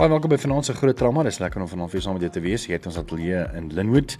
Baie 0.00 0.08
welkom 0.08 0.32
by 0.32 0.36
vanaand 0.40 0.64
se 0.64 0.72
groot 0.72 0.96
trauma. 0.96 1.20
Dis 1.26 1.38
lekker 1.42 1.60
om 1.60 1.66
vanaand 1.68 1.92
weer 1.92 2.00
saam 2.00 2.14
met 2.16 2.22
jou 2.24 2.30
te 2.32 2.40
wees. 2.40 2.62
Hier 2.64 2.78
het 2.78 2.86
ons 2.88 2.96
ateljee 2.96 3.42
in 3.58 3.66
Linwood. 3.76 4.14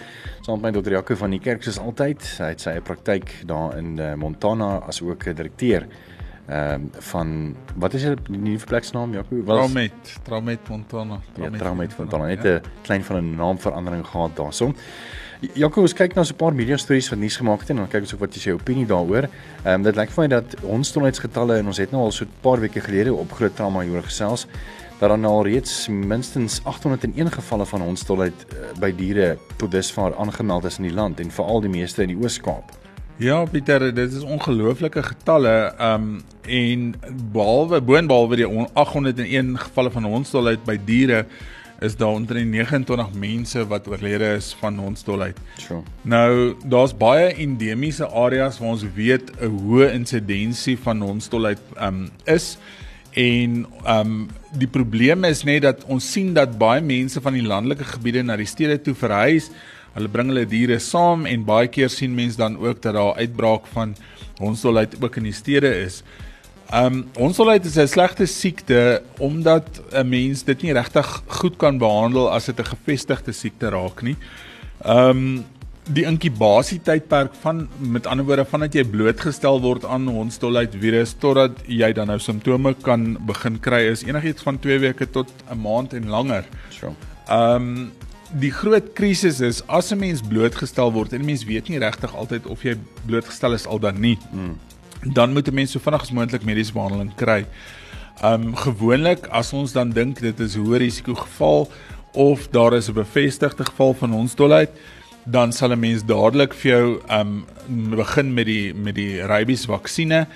Saam 0.45 0.59
met 0.59 0.67
my 0.67 0.73
dokter 0.77 0.93
Jaco 0.93 1.15
van 1.17 1.33
die 1.33 1.39
kerk 1.41 1.65
soos 1.65 1.79
altyd. 1.81 2.21
Hy 2.37 2.49
het 2.51 2.61
sy 2.61 2.75
praktyk 2.85 3.33
daar 3.49 3.79
in 3.79 3.95
uh, 3.97 4.11
Montana 4.21 4.83
as 4.85 5.01
ook 5.01 5.25
'n 5.25 5.39
direkteur 5.39 5.87
ehm 6.51 6.75
um, 6.75 6.91
van 6.93 7.57
wat 7.77 7.95
is 7.95 8.03
die 8.03 8.37
nuwe 8.37 8.67
pleksnaam 8.67 9.15
Jaco? 9.15 9.41
Traumet, 9.45 10.21
Traumet 10.23 10.69
Montana. 10.69 11.21
Traumet, 11.33 11.53
ja, 11.53 11.65
Traumet 11.65 11.97
Montana. 11.99 12.27
Net 12.27 12.45
'n 12.45 12.49
ja. 12.49 12.61
klein 12.83 13.05
van 13.05 13.17
'n 13.17 13.35
naamverandering 13.37 14.07
gehad 14.07 14.37
daarso. 14.37 14.73
Jaco, 15.55 15.81
ons 15.81 15.95
kyk 15.95 16.15
na 16.15 16.25
so 16.25 16.33
'n 16.33 16.37
paar 16.37 16.55
media 16.55 16.77
stories 16.77 17.09
wat 17.09 17.19
nuus 17.19 17.37
gemaak 17.37 17.61
het 17.61 17.71
en 17.71 17.77
dan 17.77 17.89
kyk 17.89 18.01
ons 18.01 18.15
ook 18.15 18.21
wat 18.21 18.35
jy 18.35 18.51
sê 18.51 18.53
opinie 18.53 18.87
daaroor. 18.87 19.29
Ehm 19.65 19.75
um, 19.75 19.83
dit 19.83 19.97
lyk 19.97 20.11
vir 20.11 20.23
my 20.23 20.29
dat 20.29 20.57
ons 20.63 20.89
stolheidsgetalle 20.89 21.57
en 21.57 21.67
ons 21.67 21.79
het 21.79 21.91
nou 21.91 22.03
al 22.03 22.13
so 22.13 22.25
'n 22.25 22.33
paar 22.41 22.61
weke 22.61 22.81
gelede 22.81 23.15
op 23.15 23.33
groot 23.33 23.57
trauma 23.57 23.81
hieroor 23.81 24.05
gesels 24.05 24.47
dat 25.01 25.09
daar 25.09 25.19
nou 25.19 25.33
al 25.33 25.47
reeds 25.49 25.89
minstens 25.89 26.61
801 26.65 27.33
gevalle 27.33 27.67
van 27.67 27.81
hondstolheid 27.81 28.45
uh, 28.53 28.67
by 28.81 28.91
diere 28.93 29.39
tot 29.57 29.73
dusver 29.73 30.13
aangemeld 30.21 30.65
is 30.69 30.77
in 30.79 30.91
die 30.91 30.95
land 30.95 31.21
en 31.21 31.31
veral 31.33 31.65
die 31.65 31.73
meeste 31.73 32.05
in 32.05 32.13
die 32.13 32.21
Oos-Kaap. 32.21 32.77
Ja, 33.21 33.45
Pieter, 33.45 33.95
dit 33.95 34.13
is 34.13 34.23
ongelooflike 34.25 35.03
getalle. 35.03 35.73
Um 35.81 36.21
en 36.51 36.95
behalwe 37.33 37.81
boonbehalwe 37.81 38.37
die 38.41 38.47
801 38.49 39.59
gevalle 39.61 39.91
van 39.93 40.05
hondstolheid 40.09 40.65
by 40.65 40.77
diere 40.85 41.27
is 41.85 41.97
daar 41.97 42.17
onder 42.17 42.41
29 42.45 43.13
mense 43.15 43.67
wat 43.69 43.89
oorlede 43.89 44.35
is 44.37 44.55
van 44.61 44.79
hondstolheid. 44.79 45.37
Sure. 45.57 45.83
Nou, 46.03 46.57
daar's 46.65 46.97
baie 46.97 47.29
endemiese 47.35 48.09
areas 48.09 48.59
waar 48.59 48.77
ons 48.77 48.85
weet 48.95 49.33
'n 49.41 49.49
hoë 49.49 49.93
insidensie 49.93 50.79
van 50.79 51.01
hondstolheid 51.01 51.61
um 51.81 52.09
is. 52.25 52.59
En 53.13 53.67
ehm 53.85 54.07
um, 54.07 54.29
die 54.51 54.69
probleem 54.69 55.25
is 55.25 55.45
net 55.47 55.63
dat 55.63 55.85
ons 55.87 56.13
sien 56.13 56.33
dat 56.35 56.57
baie 56.59 56.81
mense 56.83 57.21
van 57.23 57.37
die 57.39 57.47
landelike 57.47 57.85
gebiede 57.87 58.23
na 58.23 58.37
die 58.37 58.49
stede 58.51 58.81
toe 58.83 58.95
verhuis. 58.99 59.51
Hulle 59.95 60.11
bring 60.11 60.31
hulle 60.31 60.47
diere 60.47 60.79
saam 60.83 61.23
en 61.27 61.45
baie 61.47 61.69
keer 61.71 61.91
sien 61.91 62.15
mense 62.15 62.39
dan 62.39 62.59
ook 62.59 62.83
dat 62.83 62.95
daar 62.95 63.15
uitbraak 63.15 63.67
van 63.75 63.95
hondsdolheid 64.39 64.97
ook 65.03 65.17
in 65.17 65.29
die 65.31 65.37
stede 65.37 65.71
is. 65.85 66.03
Ehm 66.71 66.87
um, 66.87 67.05
hondsdolheid 67.15 67.65
is 67.65 67.79
'n 67.79 67.87
slegte 67.87 68.27
siekte 68.27 69.03
omdat 69.19 69.83
'n 69.93 70.09
mens 70.09 70.43
dit 70.43 70.63
nie 70.63 70.73
regtig 70.73 71.23
goed 71.27 71.57
kan 71.57 71.79
behandel 71.79 72.31
as 72.31 72.45
dit 72.45 72.59
'n 72.59 72.75
gevestigde 72.75 73.33
siekte 73.33 73.69
raak 73.69 74.03
nie. 74.03 74.17
Ehm 74.85 75.09
um, 75.11 75.45
die 75.89 76.05
inkubasietydperk 76.05 77.35
van 77.43 77.65
met 77.79 78.07
ander 78.07 78.27
woorde 78.29 78.45
vandat 78.45 78.77
jy 78.77 78.85
blootgestel 78.85 79.61
word 79.65 79.85
aan 79.89 80.07
hondstolheid 80.13 80.75
virus 80.79 81.15
totdat 81.19 81.57
jy 81.67 81.91
dan 81.97 82.13
nou 82.13 82.19
simptome 82.21 82.75
kan 82.85 83.15
begin 83.27 83.57
kry 83.63 83.87
is 83.91 84.05
enigiets 84.07 84.45
van 84.47 84.61
2 84.61 84.79
weke 84.85 85.09
tot 85.11 85.33
'n 85.51 85.59
maand 85.59 85.95
en 85.95 86.09
langer. 86.09 86.45
So. 86.71 86.95
Ehm 87.29 87.55
um, 87.57 87.93
die 88.31 88.53
groot 88.55 88.93
krisis 88.95 89.41
is 89.41 89.63
as 89.67 89.91
'n 89.91 89.99
mens 89.99 90.21
blootgestel 90.23 90.93
word 90.93 91.13
en 91.13 91.21
'n 91.21 91.25
mens 91.25 91.45
weet 91.45 91.69
nie 91.69 91.79
regtig 91.79 92.15
altyd 92.15 92.47
of 92.47 92.63
jy 92.63 92.77
blootgestel 93.07 93.53
is 93.55 93.67
al 93.67 93.79
dan 93.79 94.01
nie. 94.01 94.19
Mm. 94.33 94.59
Dan 95.15 95.33
moet 95.33 95.49
'n 95.49 95.55
mens 95.55 95.73
so 95.73 95.79
vinnig 95.79 96.03
as 96.03 96.13
moontlik 96.13 96.45
mediese 96.45 96.73
behandeling 96.73 97.15
kry. 97.15 97.47
Ehm 98.23 98.43
um, 98.43 98.57
gewoonlik 98.57 99.27
as 99.27 99.53
ons 99.53 99.73
dan 99.73 99.91
dink 99.91 100.21
dit 100.21 100.41
is 100.41 100.57
hoë 100.57 100.77
risiko 100.77 101.15
geval 101.15 101.71
of 102.13 102.49
daar 102.51 102.75
is 102.75 102.89
'n 102.89 102.93
bevestigde 102.93 103.65
geval 103.65 103.95
van 103.95 104.11
hondstolheid 104.11 104.71
dan 105.25 105.53
sal 105.53 105.73
'n 105.73 105.81
mens 105.81 106.03
dadelik 106.05 106.55
vir 106.55 106.71
jou 106.71 107.01
um 107.09 107.45
begin 107.97 108.35
met 108.35 108.47
die 108.47 108.75
met 108.75 108.95
die 108.95 109.21
rabies 109.23 109.67
vaksines. 109.67 110.27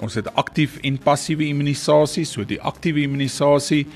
Ons 0.00 0.14
het 0.14 0.34
aktief 0.34 0.78
en 0.82 0.98
passiewe 0.98 1.44
immunisasie. 1.44 2.24
So 2.24 2.44
die 2.44 2.60
aktiewe 2.60 3.02
immunisasie 3.02 3.86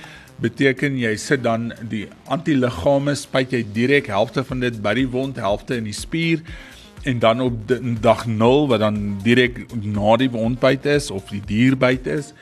beteken 0.40 0.98
jy 0.98 1.16
sit 1.16 1.42
dan 1.42 1.72
die 1.88 2.08
antiliggame 2.26 3.14
spuit 3.14 3.52
jy 3.52 3.64
direk 3.72 4.06
helfte 4.06 4.44
van 4.44 4.60
dit 4.60 4.82
by 4.82 4.94
die 4.94 5.08
wond, 5.08 5.36
helfte 5.36 5.76
in 5.76 5.84
die 5.84 5.96
spier 5.96 6.42
en 7.04 7.18
dan 7.18 7.40
op 7.40 7.72
dag 8.00 8.26
0 8.26 8.68
wat 8.68 8.80
dan 8.80 9.18
direk 9.22 9.64
na 9.84 10.16
die 10.16 10.30
wondbyt 10.30 10.86
is 10.86 11.10
of 11.10 11.28
die 11.28 11.42
dierbyt 11.46 12.06
is. 12.06 12.32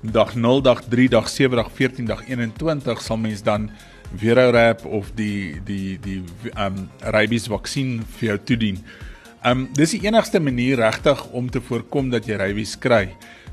Dag 0.00 0.34
0, 0.34 0.62
dag 0.64 0.82
3, 0.88 1.08
dag 1.08 1.28
7, 1.28 1.56
dag 1.56 1.70
14, 1.76 2.06
dag 2.06 2.22
21 2.28 3.02
sal 3.02 3.16
mens 3.20 3.42
dan 3.42 3.70
Verorap 4.18 4.84
of 4.86 5.12
die 5.14 5.60
die 5.64 5.98
die 6.02 6.22
um 6.58 6.88
rabies 7.14 7.46
vaksin 7.50 8.00
vir 8.16 8.32
jou 8.32 8.38
toedien. 8.50 8.80
Um 9.46 9.68
dis 9.76 9.94
die 9.94 10.02
enigste 10.06 10.40
manier 10.40 10.80
regtig 10.82 11.22
om 11.32 11.50
te 11.50 11.60
voorkom 11.60 12.10
dat 12.10 12.26
jy 12.26 12.36
rabies 12.40 12.76
kry. 12.78 13.08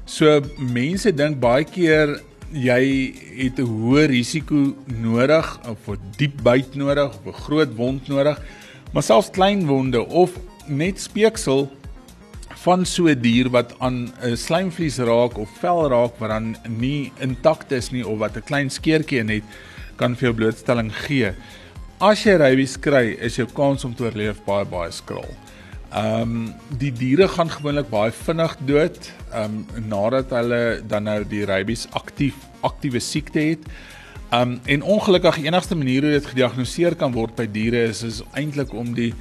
So 0.06 0.41
mense 0.57 1.12
dink 1.12 1.40
baie 1.40 1.63
keer 1.68 2.18
jy 2.51 3.13
het 3.38 3.59
'n 3.59 3.68
hoë 3.68 4.07
risiko 4.07 4.73
nodig 4.88 5.47
of 5.68 5.90
'n 5.90 6.00
diep 6.18 6.41
byt 6.44 6.75
nodig 6.75 7.13
of 7.13 7.25
'n 7.28 7.41
groot 7.44 7.75
wond 7.75 8.07
nodig. 8.07 8.41
Maar 8.94 9.03
selfs 9.03 9.29
klein 9.29 9.66
wonde 9.68 10.06
of 10.07 10.31
net 10.68 11.00
speeksel 11.00 11.69
van 12.63 12.85
so 12.85 13.07
'n 13.07 13.22
dier 13.22 13.50
wat 13.50 13.75
aan 13.79 14.12
'n 14.24 14.35
slijmvlies 14.35 14.97
raak 14.97 15.38
of 15.38 15.50
vel 15.59 15.89
raak 15.89 16.18
wat 16.19 16.29
dan 16.29 16.56
nie 16.68 17.12
intakt 17.19 17.72
is 17.72 17.91
nie 17.91 18.07
of 18.07 18.18
wat 18.18 18.35
'n 18.35 18.44
klein 18.44 18.69
skeurtjie 18.69 19.24
het 19.24 19.44
kan 19.97 20.16
vir 20.16 20.30
jou 20.30 20.35
blootstelling 20.41 20.91
gee. 21.06 21.34
As 21.97 22.22
jy 22.25 22.38
rabies 22.38 22.78
kry, 22.78 23.16
is 23.25 23.40
jou 23.40 23.47
kans 23.58 23.85
om 23.88 23.94
te 23.97 24.06
oorleef 24.06 24.44
baie 24.46 24.66
baie 24.69 24.91
skraal. 24.94 25.30
Ehm 25.88 26.22
um, 26.22 26.50
die 26.78 26.91
diere 26.91 27.30
gaan 27.31 27.50
gewoonlik 27.50 27.88
baie 27.90 28.12
vinnig 28.12 28.57
dood 28.68 28.97
ehm 29.31 29.53
um, 29.56 29.86
nadat 29.88 30.34
hulle 30.36 30.59
dan 30.84 31.07
nou 31.07 31.22
die 31.24 31.46
rabies 31.47 31.88
aktief 31.96 32.36
aktiewe 32.62 33.00
siekte 33.00 33.40
het. 33.40 33.63
Ehm 34.30 34.41
um, 34.41 34.59
en 34.66 34.84
ongelukkig 34.84 35.40
die 35.40 35.47
enigste 35.47 35.75
manier 35.80 36.03
hoe 36.03 36.12
dit 36.18 36.30
gediagnoseer 36.34 36.96
kan 37.00 37.16
word 37.16 37.36
by 37.40 37.47
diere 37.47 37.88
is 37.88 38.03
is 38.03 38.22
eintlik 38.36 38.74
om 38.74 38.94
die 38.94 39.13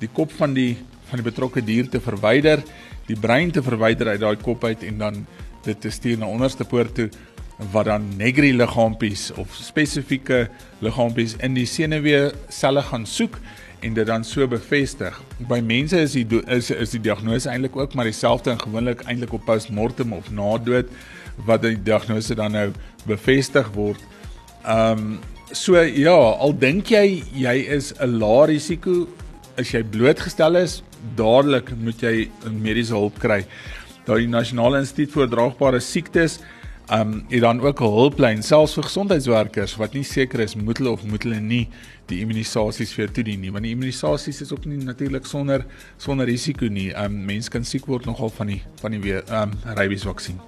die 0.00 0.10
kop 0.12 0.32
van 0.36 0.54
die 0.54 0.76
van 1.10 1.18
die 1.18 1.26
betrokke 1.26 1.64
dier 1.64 1.88
te 1.90 1.98
verwyder, 2.00 2.62
die 3.08 3.18
brein 3.18 3.50
te 3.50 3.62
verwyder 3.62 4.12
uit 4.12 4.20
daai 4.20 4.36
kop 4.36 4.64
uit 4.64 4.84
en 4.86 4.98
dan 4.98 5.24
dit 5.64 5.80
te 5.80 5.90
stuur 5.90 6.20
na 6.20 6.28
onderste 6.30 6.64
poort 6.64 6.94
toe 6.94 7.08
wat 7.72 7.84
dan 7.90 8.08
negri 8.16 8.52
liggaampies 8.56 9.30
of 9.36 9.52
spesifieke 9.54 10.48
liggaampies 10.80 11.36
in 11.44 11.54
die 11.58 11.66
senuwee 11.68 12.30
selle 12.48 12.82
gaan 12.82 13.06
soek 13.06 13.36
en 13.84 13.94
dit 13.96 14.06
dan 14.06 14.24
so 14.24 14.46
bevestig. 14.48 15.16
By 15.48 15.60
mense 15.64 16.00
is 16.00 16.16
die 16.16 16.42
is 16.48 16.70
is 16.70 16.94
die 16.96 17.02
diagnose 17.04 17.48
eintlik 17.52 17.76
ook 17.76 17.94
maar 17.94 18.08
dieselfde 18.08 18.54
en 18.54 18.60
gewoonlik 18.60 19.04
eintlik 19.08 19.32
op 19.36 19.44
postmortem 19.44 20.12
of 20.12 20.30
na 20.30 20.56
dood 20.58 20.88
wat 21.48 21.62
die 21.64 21.76
diagnose 21.76 22.34
dan 22.36 22.56
nou 22.56 22.70
bevestig 23.08 23.68
word. 23.76 24.00
Ehm 24.64 24.98
um, 24.98 25.20
so 25.52 25.80
ja, 25.82 26.14
al 26.14 26.52
dink 26.54 26.92
jy 26.92 27.22
jy 27.34 27.56
is 27.76 27.92
'n 28.00 28.18
lae 28.20 28.46
risiko 28.46 29.08
as 29.58 29.72
jy 29.72 29.82
blootgestel 29.82 30.56
is, 30.56 30.82
dadelik 31.16 31.72
moet 31.76 32.02
jy 32.02 32.30
mediese 32.50 32.94
hulp 32.94 33.18
kry. 33.18 33.44
Daai 34.06 34.26
Nasionale 34.26 34.78
Instituut 34.78 35.10
vir 35.10 35.26
Draagbare 35.28 35.80
Siektes 35.80 36.40
Um 36.90 37.24
en 37.28 37.40
dan 37.40 37.60
ook 37.60 37.80
'n 37.80 37.84
hulplyn 37.84 38.42
selfs 38.42 38.74
vir 38.74 38.82
gesondheidswerkers 38.82 39.76
wat 39.76 39.92
nie 39.92 40.02
seker 40.02 40.40
is 40.40 40.54
moet 40.54 40.78
hulle 40.78 40.90
of 40.90 41.04
moet 41.04 41.22
hulle 41.22 41.40
nie 41.40 41.68
die 42.06 42.20
immunisasies 42.20 42.92
vir 42.92 43.12
toedien 43.12 43.40
nie 43.40 43.52
want 43.52 43.64
die 43.64 43.70
immunisasies 43.70 44.40
is 44.40 44.52
ook 44.52 44.64
nie 44.64 44.84
natuurlik 44.84 45.26
sonder 45.26 45.64
sonder 45.96 46.26
risiko 46.26 46.66
nie. 46.66 46.92
Um 46.94 47.24
mense 47.24 47.50
kan 47.50 47.64
siek 47.64 47.86
word 47.86 48.06
nogal 48.06 48.28
van 48.28 48.46
die 48.46 48.62
van 48.80 48.90
die 48.90 49.00
weer 49.00 49.22
um 49.42 49.50
rabies 49.64 50.02
vaksin. 50.02 50.40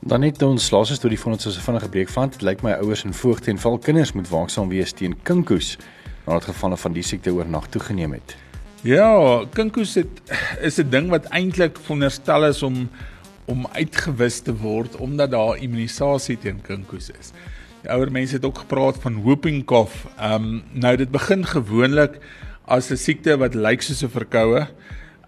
Dan 0.00 0.20
net 0.20 0.42
ons 0.42 0.70
laaste 0.70 0.94
storie 0.94 1.18
van 1.18 1.32
ons 1.32 1.42
so 1.42 1.60
vinnige 1.60 1.88
breek 1.88 2.08
van 2.08 2.28
dit 2.28 2.42
lyk 2.42 2.62
my 2.62 2.72
ouers 2.72 3.04
en 3.04 3.14
voogte 3.14 3.50
en 3.50 3.58
val 3.58 3.78
kinders 3.78 4.12
moet 4.12 4.28
waaksaam 4.28 4.68
wees 4.68 4.92
teen 4.92 5.16
kinkoes 5.22 5.78
nadat 6.26 6.44
gevalle 6.44 6.76
van 6.76 6.92
die 6.92 7.02
siekte 7.02 7.32
oornag 7.32 7.66
toegeneem 7.68 8.12
het. 8.12 8.36
Ja, 8.82 9.44
kinkoes 9.52 9.94
het 9.94 10.22
is 10.60 10.78
'n 10.78 10.88
ding 10.90 11.10
wat 11.10 11.24
eintlik 11.24 11.76
veronderstel 11.76 12.46
is 12.46 12.62
om 12.62 12.88
om 13.50 13.66
uitgewis 13.74 14.40
te 14.46 14.54
word 14.56 14.96
omdat 15.02 15.34
daar 15.34 15.58
immunisasie 15.58 16.38
teen 16.38 16.60
kinkoes 16.62 17.10
is. 17.18 17.32
Die 17.82 17.90
ouer 17.90 18.12
mense 18.12 18.36
het 18.36 18.44
ook 18.44 18.62
gepraat 18.62 19.00
van 19.02 19.22
whooping 19.24 19.64
cough. 19.66 20.06
Ehm 20.18 20.34
um, 20.34 20.62
nou 20.72 20.96
dit 20.96 21.10
begin 21.10 21.44
gewoonlik 21.46 22.20
as 22.64 22.90
'n 22.90 22.96
siekte 22.96 23.36
wat 23.36 23.54
lyk 23.54 23.82
soos 23.82 24.02
'n 24.04 24.12
verkoue. 24.12 24.66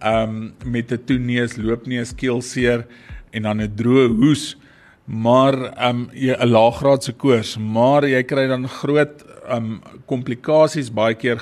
Ehm 0.00 0.28
um, 0.28 0.54
met 0.64 0.92
'n 0.92 1.04
toeneus, 1.04 1.56
loopneus, 1.56 2.14
keelseer 2.14 2.86
en 3.30 3.42
dan 3.42 3.60
'n 3.60 3.74
droë 3.74 4.08
hoes. 4.20 4.56
Maar 5.04 5.54
ehm 5.54 5.88
um, 5.88 6.10
'n 6.12 6.48
laaggraadse 6.48 7.12
koors, 7.12 7.58
maar 7.58 8.06
jy 8.08 8.22
kry 8.22 8.46
dan 8.46 8.68
groot 8.68 9.24
ehm 9.48 9.56
um, 9.56 9.80
komplikasies 10.06 10.92
baie 10.92 11.14
keer 11.14 11.38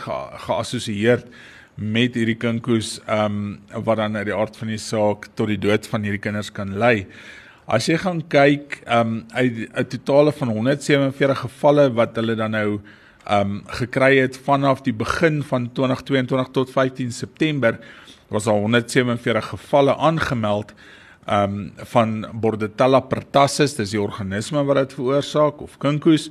geassosieer 0.47 1.25
met 1.81 2.15
hierdie 2.15 2.37
kinkoes 2.37 2.99
ehm 3.06 3.37
um, 3.73 3.85
wat 3.87 3.97
dan 3.97 4.17
uit 4.17 4.27
die 4.29 4.37
aard 4.37 4.56
van 4.61 4.69
die 4.69 4.81
saak 4.81 5.31
tot 5.35 5.49
die 5.49 5.59
dood 5.59 5.87
van 5.88 6.05
hierdie 6.05 6.21
kinders 6.21 6.53
kan 6.53 6.77
lei. 6.79 7.06
As 7.71 7.88
jy 7.88 7.97
gaan 8.03 8.21
kyk 8.29 8.82
ehm 8.85 9.00
um, 9.00 9.25
uit 9.32 9.69
'n 9.73 9.88
totale 9.97 10.32
van 10.32 10.49
147 10.49 11.41
gevalle 11.41 11.91
wat 11.94 12.17
hulle 12.17 12.37
dan 12.37 12.50
nou 12.50 12.81
ehm 13.25 13.41
um, 13.41 13.62
gekry 13.67 14.19
het 14.21 14.37
vanaf 14.37 14.82
die 14.82 14.93
begin 14.93 15.43
van 15.43 15.73
2022 15.73 16.53
tot 16.53 16.71
15 16.71 17.12
September 17.12 17.79
was 18.29 18.44
daar 18.44 18.61
147 18.61 19.49
gevalle 19.49 19.97
aangemeld 19.97 20.75
ehm 21.26 21.43
um, 21.43 21.73
van 21.76 22.26
Bordetella 22.33 23.00
pertussis, 23.00 23.75
dis 23.75 23.91
die 23.91 24.00
organisme 24.00 24.65
wat 24.65 24.76
dit 24.76 24.93
veroorsaak 24.93 25.61
of 25.61 25.79
kinkoes 25.79 26.31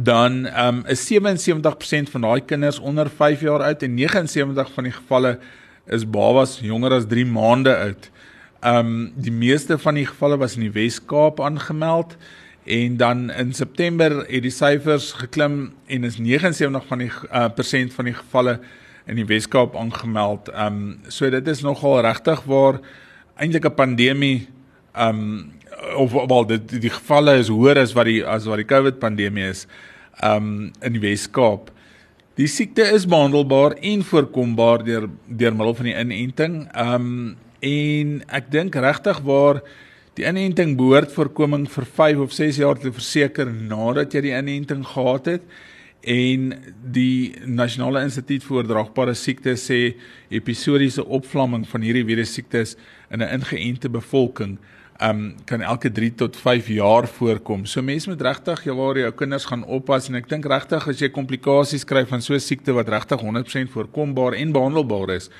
dan 0.00 0.46
um, 0.66 0.84
is 0.86 1.02
77% 1.12 2.10
van 2.10 2.22
daai 2.22 2.40
kinders 2.46 2.78
onder 2.78 3.10
5 3.10 3.40
jaar 3.40 3.62
oud 3.66 3.82
en 3.82 3.94
79 3.94 4.72
van 4.72 4.86
die 4.86 4.92
gevalle 4.92 5.38
is 5.86 6.04
babas 6.06 6.58
jonger 6.62 6.94
as 7.00 7.08
3 7.10 7.24
maande 7.26 7.74
oud. 7.76 8.10
Um, 8.62 9.12
die 9.18 9.34
meeste 9.34 9.78
van 9.78 9.98
die 9.98 10.06
gevalle 10.06 10.38
was 10.38 10.54
in 10.54 10.68
die 10.68 10.74
Wes-Kaap 10.74 11.40
aangemeld 11.42 12.14
en 12.64 12.96
dan 12.96 13.30
in 13.30 13.50
September 13.52 14.20
het 14.28 14.44
die 14.46 14.54
syfers 14.54 15.12
geklim 15.18 15.72
en 15.86 16.06
is 16.06 16.20
79 16.22 16.86
van 16.86 17.02
die 17.02 17.10
uh, 17.10 17.48
persent 17.54 17.94
van 17.94 18.10
die 18.12 18.14
gevalle 18.14 18.58
in 19.10 19.18
die 19.18 19.26
Wes-Kaap 19.26 19.74
aangemeld. 19.76 20.52
Um, 20.54 21.00
so 21.08 21.26
dit 21.30 21.50
is 21.50 21.64
nogal 21.66 22.04
regtig 22.06 22.44
waar 22.46 22.78
eintlik 23.34 23.66
'n 23.66 23.74
pandemie 23.74 24.46
um, 24.94 25.50
of 25.96 26.12
wel 26.12 26.46
dit 26.46 26.68
die, 26.68 26.80
die 26.86 26.92
gevalle 26.92 27.36
is 27.38 27.50
hoër 27.52 27.82
as 27.84 27.94
wat 27.96 28.08
die 28.10 28.20
as 28.26 28.46
wat 28.50 28.62
die 28.62 28.68
COVID 28.68 28.98
pandemie 29.02 29.48
is 29.48 29.66
um 30.24 30.70
in 30.82 30.96
die 30.96 31.02
Wes-Kaap. 31.02 31.70
Die 32.38 32.48
siekte 32.50 32.86
is 32.94 33.06
behandelbaar 33.06 33.76
en 33.82 34.02
voorkombaar 34.06 34.84
deur 34.86 35.08
deur 35.26 35.54
middel 35.54 35.74
van 35.74 35.90
die 35.90 35.98
inenting. 35.98 36.56
Um 36.74 37.36
en 37.64 38.20
ek 38.30 38.52
dink 38.54 38.76
regtig 38.78 39.22
waar 39.26 39.62
die 40.18 40.26
inenting 40.26 40.76
behoort 40.78 41.10
voorkoming 41.14 41.66
vir 41.70 41.86
5 41.96 42.22
of 42.26 42.32
6 42.34 42.60
jaar 42.62 42.78
te 42.78 42.92
verseker 42.94 43.50
nadat 43.50 44.14
jy 44.14 44.22
die 44.28 44.34
inenting 44.34 44.84
gehad 44.86 45.26
het 45.30 45.44
en 46.08 46.52
die 46.94 47.34
Nasionale 47.46 48.04
Instituut 48.06 48.44
vir 48.46 48.60
Oordraagbare 48.60 49.14
Siektes 49.18 49.66
sê 49.66 49.80
episodiese 50.30 51.02
opvlamming 51.02 51.66
van 51.66 51.86
hierdie 51.86 52.06
virus 52.06 52.34
siektes 52.38 52.76
in 53.10 53.22
'n 53.22 53.30
ingeënte 53.40 53.90
bevolking 53.90 54.58
um 54.98 55.34
kan 55.46 55.62
elke 55.62 55.90
3 55.92 56.14
tot 56.14 56.36
5 56.36 56.68
jaar 56.74 57.06
voorkom. 57.08 57.66
So 57.66 57.82
mense 57.82 58.08
moet 58.10 58.22
regtig 58.22 58.64
jou 58.66 58.74
waar 58.76 58.98
jou 58.98 59.10
kinders 59.14 59.46
gaan 59.46 59.62
oppas 59.64 60.08
en 60.08 60.18
ek 60.18 60.28
dink 60.28 60.46
regtig 60.50 60.88
as 60.90 61.02
jy 61.02 61.10
komplikasies 61.14 61.86
kry 61.86 62.04
van 62.06 62.22
so 62.22 62.34
'n 62.34 62.40
siekte 62.40 62.74
wat 62.74 62.88
regtig 62.88 63.20
100% 63.20 63.70
voorkombaar 63.70 64.34
en 64.34 64.52
behandelbaar 64.52 65.14
is, 65.14 65.30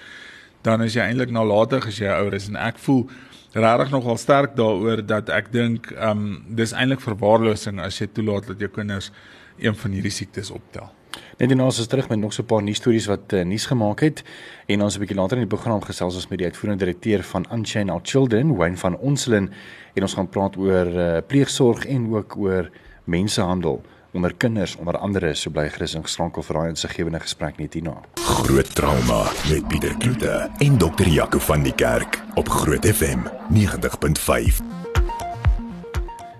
dan 0.63 0.83
is 0.83 0.95
jy 0.95 1.03
eintlik 1.03 1.31
nalatig 1.31 1.87
as 1.87 1.99
jy 1.99 2.07
ouer 2.07 2.35
is 2.35 2.49
en 2.49 2.57
ek 2.57 2.79
voel 2.79 3.09
regtig 3.55 3.91
nogal 3.91 4.17
sterk 4.17 4.55
daaroor 4.57 5.07
dat 5.07 5.29
ek 5.29 5.53
dink 5.53 5.91
um 5.99 6.45
dis 6.49 6.73
eintlik 6.73 7.01
verwaarlosing 7.01 7.81
as 7.81 7.99
jy 7.99 8.07
toelaat 8.07 8.47
dat 8.47 8.61
jou 8.61 8.71
kinders 8.71 9.11
een 9.59 9.75
van 9.75 9.91
hierdie 9.91 10.15
siektes 10.15 10.51
optel. 10.51 10.98
Net 11.39 11.53
ons 11.61 11.79
is 11.79 11.87
terug 11.87 12.09
met 12.09 12.19
nog 12.19 12.33
so 12.33 12.43
'n 12.43 12.47
paar 12.47 12.63
nuus 12.63 12.77
stories 12.77 13.07
wat 13.07 13.33
uh, 13.33 13.45
nuus 13.45 13.67
gemaak 13.67 14.01
het 14.01 14.23
en 14.67 14.83
ons 14.83 14.97
'n 14.97 15.01
bietjie 15.01 15.17
later 15.17 15.37
in 15.37 15.47
die 15.47 15.57
program 15.57 15.81
gesels 15.81 16.15
ons 16.15 16.29
met 16.29 16.39
die 16.39 16.47
uitvoerende 16.47 16.85
direkteur 16.85 17.23
van 17.23 17.47
Unchained 17.53 17.91
Our 17.91 18.01
Children, 18.03 18.57
Wayne 18.57 18.77
van 18.77 18.97
Onslin 18.97 19.51
en 19.95 20.03
ons 20.03 20.15
gaan 20.15 20.29
praat 20.29 20.57
oor 20.57 20.87
uh, 20.87 21.17
pleegsorg 21.27 21.87
en 21.87 22.15
ook 22.15 22.37
oor 22.37 22.71
mensehandel 23.05 23.83
onder 24.13 24.35
kinders 24.35 24.77
onder 24.77 24.97
andere 24.97 25.35
so 25.35 25.51
bly 25.51 25.69
gerus 25.69 25.95
ingeskakel 25.95 26.43
vir 26.43 26.59
daai 26.59 26.69
insiggewende 26.69 27.21
gesprek 27.21 27.59
net 27.59 27.75
hierna. 27.75 27.97
Groot 28.15 28.75
trauma 28.75 29.23
met 29.51 29.69
Pieter 29.69 29.97
Kloete 29.99 30.51
en 30.59 30.79
dokter 30.79 31.09
Jaco 31.09 31.39
van 31.39 31.63
die 31.63 31.75
Kerk 31.75 32.23
op 32.35 32.49
Groot 32.49 32.87
FM 32.87 33.27
90.5. 33.55 34.88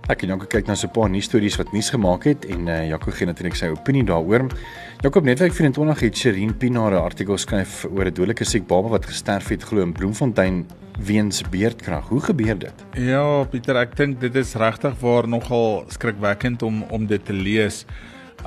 Ek 0.09 0.23
en 0.25 0.31
Jaco 0.33 0.47
kyk 0.49 0.65
na 0.65 0.73
so 0.73 0.89
'n 0.89 0.97
paar 0.97 1.11
nuus 1.13 1.29
stories 1.29 1.59
wat 1.61 1.69
nuus 1.73 1.91
gemaak 1.93 2.25
het 2.25 2.49
en 2.49 2.67
uh, 2.67 2.89
Jaco 2.89 3.13
gee 3.13 3.27
natuurlik 3.29 3.55
sy 3.55 3.69
opinie 3.69 4.05
daaroor. 4.09 4.49
Jaco 5.05 5.21
netwerk 5.21 5.53
24 5.53 6.01
het 6.01 6.17
Sherin 6.17 6.57
Pinaar 6.57 6.93
'n 6.93 7.05
artikel 7.05 7.37
skryf 7.37 7.85
oor 7.85 8.07
'n 8.07 8.15
dodelike 8.15 8.45
siek 8.45 8.67
baba 8.67 8.89
wat 8.89 9.05
gesterf 9.05 9.49
het 9.49 9.63
glo 9.63 9.83
in 9.83 9.93
Bloemfontein 9.93 10.67
weens 10.99 11.43
beerdkrag. 11.51 12.09
Hoe 12.09 12.21
gebeur 12.21 12.59
dit? 12.59 12.73
Ja, 12.97 13.45
Pieter, 13.45 13.77
ek 13.77 13.97
dink 13.97 14.21
dit 14.21 14.35
is 14.35 14.55
regtig 14.55 14.95
waar 15.01 15.29
nogal 15.29 15.85
skrikwekkend 15.89 16.63
om 16.63 16.83
om 16.89 17.07
dit 17.07 17.25
te 17.25 17.33
lees. 17.33 17.85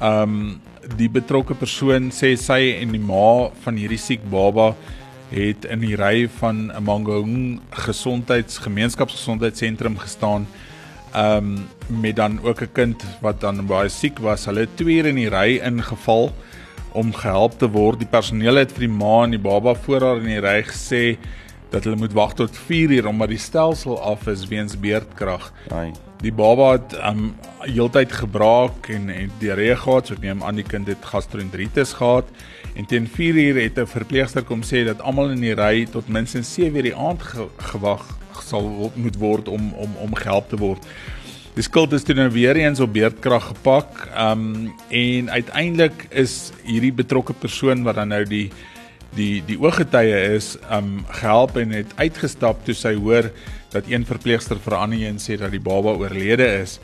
Um 0.02 0.62
die 0.98 1.10
betrokke 1.10 1.54
persoon 1.54 2.10
sê 2.10 2.36
sy 2.36 2.78
en 2.82 2.92
die 2.92 3.00
ma 3.00 3.50
van 3.62 3.76
hierdie 3.76 4.00
siek 4.00 4.30
baba 4.32 4.76
het 5.30 5.66
in 5.66 5.80
die 5.80 5.96
ry 5.96 6.28
van 6.40 6.72
'n 6.74 6.84
Mangaung 6.84 7.60
gesondheidsgemeenskapsgesondheidssentrum 7.70 9.98
gestaan 9.98 10.48
ehm 11.12 11.38
um, 11.38 12.00
met 12.02 12.16
dan 12.16 12.40
ook 12.44 12.62
'n 12.62 12.72
kind 12.72 13.04
wat 13.22 13.42
dan 13.42 13.66
baie 13.66 13.90
siek 13.90 14.20
was. 14.20 14.46
Hulle 14.46 14.60
het 14.60 14.78
twee 14.78 15.04
in 15.04 15.16
die 15.16 15.30
ry 15.30 15.60
ingeval 15.64 16.34
om 16.92 17.14
gehelp 17.14 17.58
te 17.60 17.70
word. 17.70 18.00
Die 18.00 18.08
personeel 18.08 18.56
het 18.56 18.72
vir 18.72 18.88
die 18.88 18.96
ma 18.96 19.24
en 19.24 19.30
die 19.30 19.40
baba 19.40 19.74
voor 19.74 20.02
haar 20.02 20.18
in 20.18 20.32
die 20.32 20.40
ry 20.44 20.64
gesê 20.64 21.18
dat 21.72 21.84
hulle 21.84 21.96
moet 21.96 22.14
wag 22.14 22.34
tot 22.34 22.58
4 22.58 22.92
uur 22.92 23.08
omdat 23.08 23.32
die 23.32 23.38
stelsel 23.38 24.02
af 24.02 24.28
is 24.28 24.48
weens 24.48 24.80
beerdkrag. 24.80 25.52
Ai. 25.72 25.92
Die 26.22 26.34
baba 26.34 26.72
het 26.72 26.94
um 27.08 27.36
heeltyd 27.60 28.12
gebraak 28.12 28.90
en 28.90 29.10
en 29.10 29.32
diarree 29.40 29.76
gehad, 29.76 30.08
so 30.08 30.14
ek 30.14 30.22
neem 30.22 30.44
aan 30.44 30.56
die 30.56 30.68
kind 30.68 30.88
het 30.88 31.06
gastroenteritis 31.06 31.94
gehad. 31.94 32.28
En 32.76 32.86
teen 32.86 33.08
4 33.08 33.36
uur 33.36 33.62
het 33.62 33.80
'n 33.80 33.88
verpleegster 33.88 34.44
kom 34.44 34.62
sê 34.64 34.86
dat 34.86 35.02
almal 35.02 35.30
in 35.30 35.42
die 35.42 35.56
ry 35.56 35.86
tot 35.86 36.08
minstens 36.08 36.54
7 36.54 36.76
uur 36.76 36.84
die 36.84 36.96
aand 36.96 37.22
ge 37.22 37.48
gewag 37.58 38.21
sal 38.46 38.92
moet 38.96 39.18
word 39.20 39.48
om 39.48 39.74
om 39.74 39.98
om 40.04 40.16
gehelp 40.16 40.50
te 40.50 40.60
word. 40.62 40.86
Die 41.52 41.64
skuld 41.66 41.92
is 41.92 42.06
toe 42.08 42.16
nou 42.16 42.30
weer 42.32 42.56
eens 42.56 42.80
op 42.80 42.94
beerdkrag 42.96 43.50
gepak. 43.52 44.06
Um 44.16 44.72
en 44.90 45.30
uiteindelik 45.30 46.06
is 46.10 46.52
hierdie 46.64 46.94
betrokke 46.96 47.34
persoon 47.34 47.84
wat 47.84 48.00
dan 48.00 48.14
nou 48.16 48.24
die 48.26 48.48
die 49.16 49.42
die 49.44 49.58
ooggetuie 49.60 50.16
is 50.38 50.56
um 50.72 51.02
gehelp 51.20 51.58
en 51.60 51.74
het 51.76 51.92
uitgestap 52.00 52.64
toe 52.66 52.76
sy 52.78 52.94
hoor 52.96 53.28
dat 53.76 53.90
een 53.92 54.08
verpleegster 54.08 54.60
vir 54.64 54.78
Annie 54.80 55.04
en 55.10 55.20
sê 55.20 55.36
dat 55.40 55.52
die 55.52 55.64
baba 55.64 55.98
oorlede 56.00 56.48
is. 56.62 56.80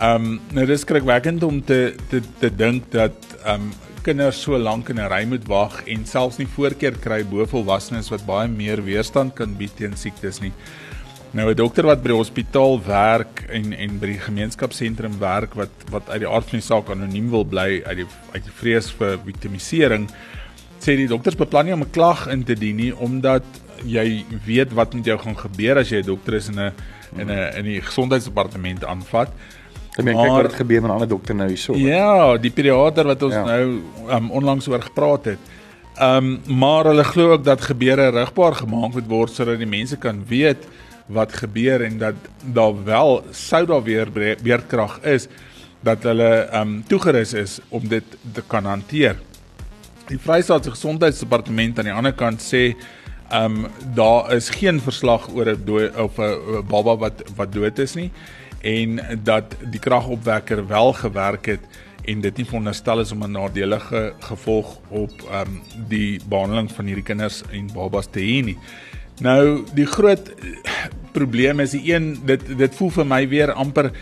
Um 0.00 0.38
nou 0.56 0.64
dis 0.66 0.86
skrikwekkend 0.86 1.44
om 1.44 1.60
te 1.60 1.94
te 2.08 2.22
te 2.40 2.48
dink 2.54 2.88
dat 2.94 3.36
um 3.44 3.68
kinders 4.08 4.40
so 4.40 4.56
lank 4.56 4.88
in 4.88 4.98
'n 4.98 5.10
ry 5.12 5.24
moet 5.28 5.44
wag 5.48 5.82
en 5.86 6.06
selfs 6.06 6.38
nie 6.38 6.48
voorkeur 6.56 6.96
kry 6.96 7.22
bo 7.24 7.44
volwassenes 7.46 8.08
wat 8.10 8.24
baie 8.26 8.48
meer 8.48 8.80
weerstand 8.80 9.34
kan 9.34 9.54
bied 9.54 9.74
teen 9.76 9.96
siektes 9.96 10.40
nie. 10.40 10.52
Nou 11.34 11.50
'n 11.50 11.56
dokter 11.56 11.84
wat 11.84 12.02
by 12.02 12.08
die 12.08 12.16
hospitaal 12.16 12.80
werk 12.86 13.44
en 13.50 13.72
en 13.72 13.98
by 14.00 14.06
die 14.06 14.24
gemeenskapsentrum 14.28 15.18
werk 15.20 15.54
wat 15.54 15.74
wat 15.90 16.08
uit 16.08 16.20
die 16.20 16.28
aard 16.28 16.48
van 16.48 16.58
die 16.58 16.66
saak 16.66 16.90
anoniem 16.90 17.30
wil 17.30 17.44
bly 17.44 17.82
uit 17.84 17.96
die 17.96 18.06
uit 18.32 18.44
die 18.44 18.56
vrees 18.60 18.90
vir 18.90 19.18
victimisering 19.26 20.08
sê 20.80 20.96
die 20.96 21.08
dokters 21.08 21.36
beplan 21.36 21.66
nie 21.66 21.74
om 21.74 21.82
'n 21.82 21.90
klag 21.92 22.28
in 22.28 22.44
te 22.44 22.54
dien 22.54 22.76
nie 22.76 22.92
omdat 22.96 23.44
jy 23.84 24.24
weet 24.46 24.72
wat 24.72 24.94
met 24.94 25.04
jou 25.04 25.18
gaan 25.18 25.36
gebeur 25.36 25.78
as 25.78 25.90
jy 25.90 26.00
'n 26.00 26.06
dokter 26.06 26.34
is 26.34 26.48
in 26.48 26.58
'n 26.58 26.72
in 27.18 27.28
'n 27.30 27.56
in 27.58 27.64
die 27.64 27.80
gesondheidsdepartement 27.80 28.84
aanvat. 28.84 29.32
Ek 29.98 30.06
meen 30.06 30.14
kyk 30.14 30.30
wat 30.30 30.46
het 30.46 30.60
gebeur 30.60 30.82
met 30.82 30.90
'n 30.90 30.94
ander 30.94 31.08
dokter 31.08 31.34
nou 31.34 31.48
hierso. 31.48 31.74
Ja, 31.74 32.36
die 32.38 32.50
pediater 32.50 33.04
wat 33.04 33.22
ons 33.22 33.34
ja. 33.34 33.44
nou 33.44 33.82
um, 34.14 34.30
onlangs 34.30 34.68
oor 34.68 34.82
gepraat 34.82 35.24
het. 35.24 35.38
Ehm 35.98 36.38
um, 36.46 36.58
maar 36.58 36.84
hulle 36.84 37.04
glo 37.04 37.32
ook 37.32 37.44
dat 37.44 37.60
gebeure 37.60 38.10
rigbaar 38.10 38.54
gemaak 38.54 38.92
moet 38.94 39.08
word 39.08 39.30
sodat 39.34 39.58
die 39.58 39.66
mense 39.66 39.96
kan 39.96 40.22
weet 40.28 40.68
wat 41.06 41.32
gebeur 41.32 41.82
en 41.82 41.98
dat 41.98 42.14
daar 42.44 42.84
wel 42.84 43.24
sou 43.30 43.66
daar 43.66 43.82
weer 43.82 44.06
beerdkrag 44.42 45.00
is 45.02 45.26
dat 45.82 46.02
hulle 46.02 46.46
ehm 46.46 46.60
um, 46.62 46.84
toegerus 46.86 47.32
is 47.32 47.58
om 47.68 47.88
dit 47.88 48.04
te 48.32 48.42
kan 48.46 48.64
hanteer. 48.64 49.16
Die 50.06 50.18
Vrystaatse 50.18 50.70
Gesondheidsdepartement 50.70 51.78
aan 51.78 51.84
die 51.84 51.94
ander 51.94 52.14
kant 52.14 52.40
sê 52.40 52.76
ehm 53.30 53.64
um, 53.64 53.66
daar 53.94 54.32
is 54.32 54.48
geen 54.48 54.80
verslag 54.80 55.28
oor 55.34 55.56
'n 55.56 55.90
of 55.96 56.18
'n 56.18 56.62
baba 56.68 56.96
wat 56.96 57.22
wat 57.36 57.52
dood 57.52 57.78
is 57.78 57.94
nie 57.94 58.12
en 58.60 59.00
dat 59.24 59.54
die 59.70 59.80
kragopwekker 59.80 60.66
wel 60.66 60.92
gewerk 60.92 61.46
het 61.46 61.60
en 62.08 62.20
dit 62.24 62.36
nie 62.36 62.46
veronderstel 62.48 63.00
is 63.00 63.12
om 63.12 63.24
'n 63.24 63.30
nadelige 63.30 64.12
gevolg 64.18 64.78
op 64.88 65.12
ehm 65.30 65.40
um, 65.40 65.60
die 65.88 66.20
behandeling 66.28 66.70
van 66.72 66.86
hierdie 66.86 67.04
kinders 67.04 67.42
en 67.50 67.70
babas 67.74 68.06
te 68.10 68.20
hê 68.20 68.44
nie. 68.44 68.58
Nou 69.20 69.64
die 69.74 69.86
groot 69.86 70.32
probleem 71.12 71.60
is 71.60 71.70
die 71.70 71.92
een 71.92 72.18
dit 72.24 72.58
dit 72.58 72.74
voel 72.74 72.90
vir 72.90 73.06
my 73.06 73.28
weer 73.28 73.52
amper 73.52 73.92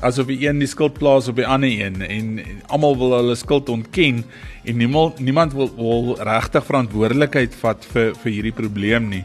asof 0.00 0.26
die 0.26 0.42
een 0.44 0.58
die 0.58 0.68
skuld 0.68 0.98
plaas 0.98 1.28
op 1.28 1.36
die 1.36 1.46
ander 1.46 1.70
een 1.70 2.02
en 2.02 2.40
almal 2.66 2.96
wil 2.96 3.16
hulle 3.16 3.34
skuld 3.34 3.68
ontken 3.68 4.24
en 4.64 4.76
niemand 4.76 5.18
niemand 5.18 5.52
wil, 5.52 5.70
wil 5.76 6.16
regtig 6.20 6.64
verantwoordelikheid 6.64 7.54
vat 7.54 7.86
vir 7.92 8.14
vir 8.14 8.32
hierdie 8.32 8.52
probleem 8.52 9.08
nie. 9.08 9.24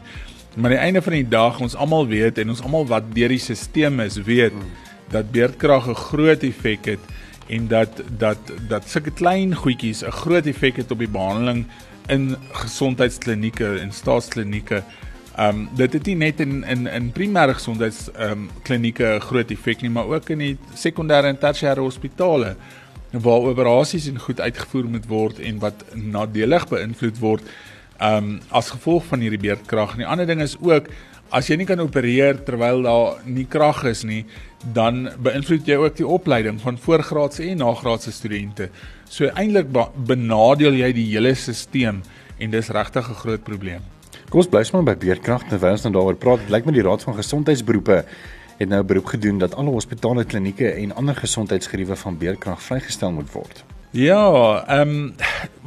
Maar 0.54 0.64
aan 0.70 0.76
die 0.76 0.84
einde 0.84 1.02
van 1.02 1.12
die 1.12 1.28
dag 1.28 1.60
ons 1.60 1.74
almal 1.74 2.06
weet 2.06 2.38
en 2.38 2.48
ons 2.48 2.62
almal 2.62 2.86
wat 2.86 3.14
deur 3.14 3.32
die 3.32 3.40
stelsel 3.40 4.00
is 4.04 4.18
weet 4.26 4.52
hmm. 4.52 4.72
dat 5.12 5.30
beerdkrag 5.32 5.88
'n 5.88 5.94
groot 5.94 6.42
effek 6.42 6.84
het 6.84 7.04
en 7.48 7.68
dat 7.68 8.02
dat 8.18 8.38
dat 8.68 8.88
sulke 8.88 9.10
klein 9.10 9.54
goedjies 9.54 10.04
'n 10.04 10.10
groot 10.10 10.46
effek 10.46 10.76
het 10.76 10.90
op 10.90 10.98
die 10.98 11.08
behandeling 11.08 11.66
in 12.06 12.36
gesondheidsklinieke 12.52 13.78
en 13.78 13.92
staatsklinieke. 13.92 14.82
Ehm 15.36 15.48
um, 15.48 15.68
dit 15.76 15.92
het 15.92 16.06
nie 16.06 16.16
net 16.16 16.40
in 16.40 16.64
in 16.64 16.86
in 16.86 17.12
primêre 17.12 17.54
gesondheids 17.54 18.10
ehm 18.12 18.30
um, 18.30 18.50
klinieke 18.62 19.18
groot 19.20 19.50
effek 19.50 19.80
nie, 19.80 19.90
maar 19.90 20.06
ook 20.06 20.28
in 20.28 20.38
die 20.38 20.58
sekondêre 20.74 21.26
en 21.26 21.38
tersiêre 21.38 21.80
hospitale 21.80 22.56
waar 23.10 23.40
operasies 23.40 24.06
en 24.08 24.18
goed 24.18 24.40
uitgevoer 24.40 24.84
moet 24.84 25.06
word 25.06 25.38
en 25.38 25.58
wat 25.58 25.84
nadelig 25.94 26.68
beïnvloed 26.68 27.18
word 27.18 27.42
um, 28.00 28.40
as 28.50 28.70
gevolg 28.70 29.04
van 29.10 29.20
hierdie 29.20 29.40
beerdkrag. 29.40 29.92
En 29.92 30.04
die 30.04 30.06
ander 30.06 30.26
ding 30.26 30.40
is 30.40 30.56
ook 30.60 30.88
as 31.32 31.48
jy 31.48 31.56
nie 31.56 31.66
kan 31.68 31.80
opereer 31.80 32.42
terwyl 32.44 32.82
daar 32.84 33.22
nie 33.24 33.46
krag 33.48 33.84
is 33.88 34.02
nie, 34.04 34.24
dan 34.76 35.08
beïnvloed 35.24 35.66
jy 35.66 35.78
ook 35.80 35.96
die 35.96 36.06
opleiding 36.06 36.60
van 36.60 36.78
voorgraadse 36.78 37.46
en 37.48 37.62
nagraadse 37.64 38.12
studente. 38.12 38.68
So 39.08 39.30
eintlik 39.32 39.72
benadeel 40.06 40.76
jy 40.82 40.92
die 40.92 41.08
hele 41.14 41.34
stelsel 41.34 42.02
en 42.42 42.50
dis 42.50 42.68
regtig 42.68 43.08
'n 43.08 43.14
groot 43.14 43.44
probleem. 43.44 43.82
Kom 44.28 44.40
ons 44.40 44.48
bly 44.48 44.62
sommer 44.64 44.94
by 44.94 45.06
beerkrag 45.06 45.48
terwyl 45.48 45.72
ons 45.72 45.82
nou 45.84 45.92
daaroor 45.92 46.16
praat. 46.16 46.40
Dit 46.40 46.50
lyk 46.50 46.64
my 46.66 46.72
die 46.72 46.82
Raad 46.82 47.02
van 47.02 47.14
Gesondheidsberoepe 47.14 48.04
het 48.58 48.68
nou 48.68 48.80
'n 48.80 48.86
beroep 48.86 49.06
gedoen 49.06 49.38
dat 49.38 49.54
alle 49.54 49.70
hospitale, 49.70 50.24
klinieke 50.24 50.70
en 50.70 50.94
ander 50.94 51.14
gesondheidsgeriewe 51.14 51.96
van 51.96 52.18
beerkrag 52.18 52.62
vrygestel 52.62 53.12
moet 53.12 53.32
word. 53.32 53.64
Ja, 53.92 54.64
ehm 54.66 54.88
um, 54.88 55.14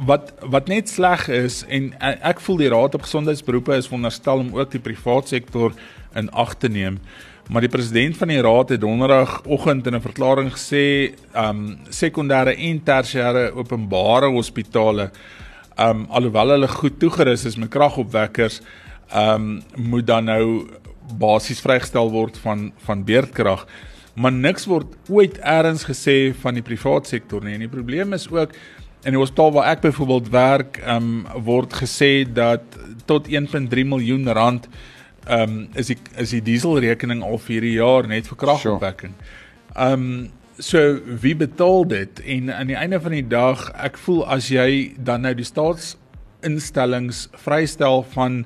wat 0.06 0.32
wat 0.40 0.66
net 0.66 0.88
sleg 0.90 1.28
is 1.30 1.60
en 1.70 1.92
ek 2.02 2.40
voel 2.42 2.56
die 2.58 2.70
Raad 2.72 2.96
op 2.98 3.04
Gesondheidsberoepe 3.06 3.76
is 3.78 3.86
veronderstel 3.86 4.42
om 4.42 4.48
ook 4.58 4.72
die 4.72 4.82
private 4.82 5.30
sektor 5.30 5.72
in 6.18 6.30
ag 6.34 6.56
te 6.58 6.68
neem. 6.68 6.98
Maar 7.46 7.62
die 7.62 7.70
president 7.70 8.16
van 8.18 8.28
die 8.28 8.40
raad 8.42 8.72
het 8.74 8.80
donderdagoggend 8.80 9.86
in 9.86 9.94
'n 9.94 10.00
verklaring 10.00 10.50
gesê, 10.50 11.14
ehm 11.34 11.48
um, 11.48 11.78
sekondêre 11.88 12.56
en 12.58 12.82
tersiêre 12.82 13.54
openbare 13.54 14.26
hospitale 14.26 15.10
um 15.78 16.06
alhoewel 16.10 16.48
hulle 16.48 16.68
goed 16.68 16.98
toegerus 16.98 17.44
is 17.44 17.56
met 17.56 17.70
kragopwekkers, 17.70 18.60
um 19.14 19.62
moet 19.76 20.06
dan 20.06 20.24
nou 20.24 20.66
basies 21.18 21.60
vrygestel 21.60 22.10
word 22.10 22.38
van 22.38 22.72
van 22.86 23.04
beerdkrag. 23.04 23.66
Maar 24.16 24.32
niks 24.32 24.64
word 24.68 24.94
ooit 25.12 25.38
eers 25.44 25.84
gesê 25.84 26.32
van 26.40 26.56
die 26.56 26.64
private 26.64 27.08
sektor 27.08 27.44
nie. 27.44 27.54
En 27.56 27.64
die 27.66 27.72
probleem 27.72 28.16
is 28.16 28.28
ook 28.32 28.54
in 29.06 29.14
die 29.14 29.20
hospitaal 29.20 29.52
waar 29.54 29.68
ek 29.74 29.84
byvoorbeeld 29.84 30.30
werk, 30.34 30.80
um 30.88 31.26
word 31.46 31.76
gesê 31.76 32.24
dat 32.24 32.64
tot 33.06 33.28
1.3 33.28 33.84
miljoen 33.86 34.26
rand 34.34 34.70
um 35.30 35.66
is 35.74 35.90
die 35.92 35.98
is 36.22 36.32
die 36.34 36.42
dieselrekening 36.46 37.22
al 37.26 37.38
vir 37.42 37.58
hierdie 37.58 37.76
jaar 37.76 38.08
net 38.08 38.30
vir 38.30 38.40
kragopwekking. 38.46 39.14
Um 39.74 40.32
So 40.56 40.78
wie 41.20 41.34
betaal 41.36 41.84
dit 41.84 42.20
en 42.24 42.48
aan 42.48 42.70
die 42.70 42.76
einde 42.80 42.96
van 43.04 43.12
die 43.12 43.26
dag 43.28 43.66
ek 43.76 43.98
voel 44.00 44.22
as 44.32 44.46
jy 44.48 44.94
dan 44.96 45.26
nou 45.26 45.34
die 45.36 45.44
staatsinstellings 45.44 47.26
vrystel 47.42 48.00
van 48.14 48.38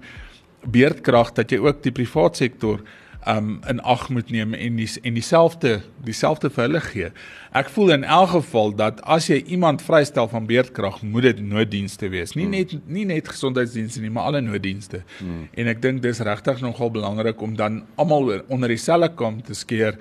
beerdkrag 0.67 1.31
dat 1.37 1.55
jy 1.55 1.61
ook 1.63 1.85
die 1.85 1.95
private 1.95 2.43
sektor 2.43 2.83
um 3.29 3.61
in 3.69 3.81
ag 3.81 4.09
moet 4.09 4.31
neem 4.31 4.55
en 4.55 4.77
die, 4.77 4.89
en 5.03 5.15
dieselfde 5.15 5.81
dieselfde 6.05 6.51
vir 6.51 6.65
hulle 6.65 6.81
gee. 6.81 7.11
Ek 7.57 7.69
voel 7.75 7.93
in 7.99 8.05
elk 8.05 8.33
geval 8.33 8.73
dat 8.79 9.03
as 9.05 9.29
jy 9.29 9.43
iemand 9.53 9.83
vrystel 9.85 10.29
van 10.31 10.47
beerdkrag, 10.49 11.03
moet 11.03 11.29
dit 11.29 11.43
nooddienste 11.45 12.09
wees. 12.09 12.35
Nie 12.39 12.47
hmm. 12.47 12.57
net 12.57 12.89
nie 12.89 13.05
net 13.05 13.29
gesondheidsdienste 13.29 14.01
nie, 14.01 14.11
maar 14.11 14.31
alle 14.31 14.41
nooddienste. 14.45 15.03
Hmm. 15.19 15.49
En 15.53 15.73
ek 15.73 15.83
dink 15.85 16.03
dis 16.03 16.23
regtig 16.25 16.63
nogal 16.65 16.93
belangrik 16.95 17.43
om 17.43 17.57
dan 17.59 17.83
almal 18.01 18.41
onder 18.49 18.73
dieselfde 18.73 19.13
kam 19.15 19.43
te 19.45 19.55
skeer 19.55 19.99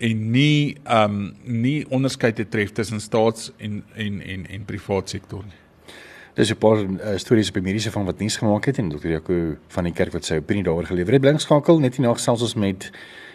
en 0.00 0.22
nie 0.32 0.78
um, 0.88 1.24
nie 1.44 1.82
onderskeid 1.92 2.38
te 2.38 2.48
tref 2.48 2.72
tussen 2.76 3.00
staats 3.00 3.50
en 3.58 3.82
en 3.94 4.22
en 4.22 4.46
en 4.46 4.64
privaat 4.68 5.10
sektor 5.12 5.44
nie. 5.44 5.59
Dis 6.40 6.52
'n 6.52 6.56
paar 6.56 6.78
uh, 6.78 7.16
stories 7.16 7.48
op 7.48 7.54
die 7.54 7.62
mediese 7.62 7.90
van 7.90 8.04
wat 8.04 8.18
nuus 8.18 8.36
gemaak 8.36 8.64
het 8.64 8.78
en 8.78 8.88
dokter 8.88 9.10
Jaco 9.10 9.56
van 9.68 9.84
die 9.84 9.92
kerk 9.92 10.12
wat 10.12 10.24
sy 10.24 10.38
opinie 10.40 10.62
daaroor 10.62 10.86
gelewer 10.86 11.12
het. 11.12 11.20
Blink 11.20 11.40
skakel 11.40 11.78
net 11.78 11.96
hier 11.96 12.06
na 12.06 12.14
gesels 12.14 12.42
ons 12.42 12.54
met 12.54 12.90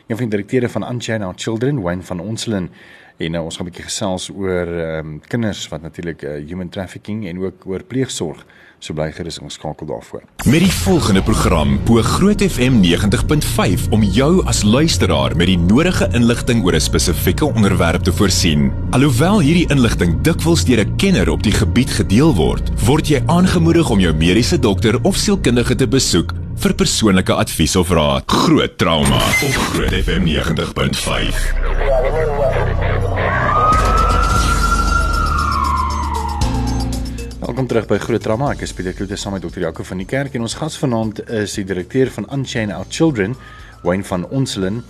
een 0.07 0.17
van 0.17 0.29
die 0.29 0.37
direkteure 0.37 0.69
van 0.69 0.83
Our 0.83 1.33
Children, 1.35 1.81
Wayne 1.81 2.01
van 2.01 2.19
Onselen. 2.19 2.69
En 3.17 3.31
nou 3.31 3.43
ons 3.43 3.57
gaan 3.57 3.65
'n 3.65 3.69
bietjie 3.69 3.89
gesels 3.89 4.29
oor 4.29 4.67
ehm 4.67 5.07
um, 5.07 5.21
kinders 5.27 5.67
wat 5.67 5.81
natuurlik 5.81 6.23
uh, 6.23 6.47
human 6.47 6.69
trafficking 6.69 7.27
en 7.27 7.39
ook 7.39 7.65
oor 7.65 7.83
pleegsorg 7.83 8.45
So 8.85 8.93
bly 8.93 9.07
gerus 9.15 9.39
ingeskakel 9.39 9.87
daarvoor. 9.87 10.21
Met 10.45 10.61
die 10.61 10.71
volgende 10.71 11.21
program 11.23 11.79
bo 11.87 12.01
Groot 12.05 12.43
FM 12.43 12.83
90.5 12.83 13.87
om 13.95 14.03
jou 14.03 14.43
as 14.45 14.61
luisteraar 14.63 15.33
met 15.35 15.49
die 15.49 15.57
nodige 15.57 16.09
inligting 16.13 16.63
oor 16.65 16.75
'n 16.75 16.79
spesifieke 16.79 17.45
onderwerp 17.45 18.03
te 18.03 18.13
voorsien. 18.13 18.71
Alhoewel 18.91 19.39
hierdie 19.39 19.69
inligting 19.69 20.21
dikwels 20.21 20.65
deur 20.65 20.85
'n 20.85 20.95
kenner 20.95 21.29
op 21.29 21.43
die 21.43 21.53
gebied 21.53 21.89
gedeel 21.89 22.35
word, 22.35 22.71
word 22.85 23.07
jy 23.07 23.23
aangemoedig 23.25 23.89
om 23.89 23.99
jou 23.99 24.13
mediese 24.13 24.59
dokter 24.59 25.03
of 25.03 25.15
sielkundige 25.15 25.75
te 25.75 25.87
besoek 25.87 26.33
vir 26.55 26.73
persoonlike 26.73 27.33
advies 27.33 27.75
of 27.75 27.89
raad. 27.89 28.23
Groot 28.25 28.77
trauma 28.77 29.15
op 29.15 29.55
Groot 29.71 29.93
FM 29.93 30.25
90.5. 30.25 32.44
Welkom 37.55 37.71
terug 37.71 37.85
by 37.87 37.97
Groot 38.03 38.19
Drama. 38.19 38.49
Ek 38.51 38.65
is 38.65 38.73
Pieter 38.75 38.91
Kloete 38.91 39.15
saam 39.15 39.31
met 39.31 39.43
Dr. 39.45 39.61
Jaco 39.63 39.83
van 39.87 40.01
die 40.01 40.05
kerk 40.11 40.33
en 40.35 40.43
ons 40.43 40.57
gas 40.59 40.73
vanaand 40.75 41.21
is 41.37 41.53
die 41.55 41.63
direkteur 41.63 42.09
van 42.11 42.25
Unchain 42.35 42.73
Our 42.75 42.89
Children, 42.91 43.31
Wayne 43.85 44.03
van 44.03 44.25
Onselen. 44.27 44.81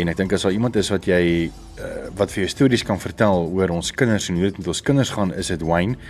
En 0.00 0.08
ek 0.08 0.16
dink 0.16 0.32
as 0.32 0.46
daar 0.46 0.56
iemand 0.56 0.78
is 0.80 0.88
wat 0.88 1.04
jy 1.04 1.18
uh, 1.50 1.90
wat 2.16 2.32
vir 2.32 2.46
jou 2.46 2.48
stories 2.54 2.86
kan 2.88 2.96
vertel 3.02 3.44
oor 3.52 3.74
ons 3.74 3.92
kinders 3.92 4.30
en 4.32 4.40
hoe 4.40 4.46
dit 4.48 4.62
met 4.62 4.72
ons 4.72 4.80
kinders 4.86 5.12
gaan, 5.12 5.34
is 5.36 5.52
dit 5.52 5.66
Wayne. 5.68 6.00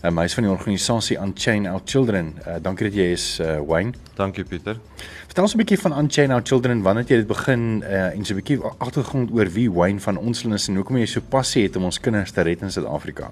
Um, 0.00 0.22
hy 0.22 0.24
is 0.30 0.38
van 0.38 0.48
die 0.48 0.54
organisasie 0.54 1.18
Unchain 1.20 1.68
Our 1.68 1.84
Children. 1.84 2.32
Uh, 2.46 2.56
dankie 2.64 2.88
dat 2.88 2.96
jy 2.96 3.10
is 3.18 3.28
uh, 3.44 3.58
Wayne. 3.60 3.92
Dankie 4.16 4.46
Pieter. 4.48 4.80
Vertel 5.26 5.44
ons 5.44 5.58
'n 5.58 5.60
bietjie 5.60 5.80
van 5.84 5.98
Unchain 6.06 6.32
Our 6.32 6.48
Children. 6.54 6.80
Wanneer 6.88 7.04
het 7.04 7.12
jy 7.12 7.20
dit 7.20 7.32
begin 7.36 7.84
uh, 7.84 8.16
en 8.16 8.24
so 8.24 8.32
'n 8.32 8.40
bietjie 8.40 8.62
agtergrond 8.78 9.36
oor 9.36 9.52
wie 9.52 9.68
Wayne 9.68 10.00
van 10.00 10.16
Onselen 10.16 10.56
is 10.56 10.72
en 10.72 10.80
hoekom 10.80 10.96
jy 10.96 11.06
so 11.06 11.20
passie 11.20 11.68
het 11.68 11.76
om 11.76 11.84
ons 11.92 12.00
kinders 12.00 12.32
te 12.32 12.48
red 12.48 12.64
in 12.64 12.72
Suid-Afrika? 12.72 13.28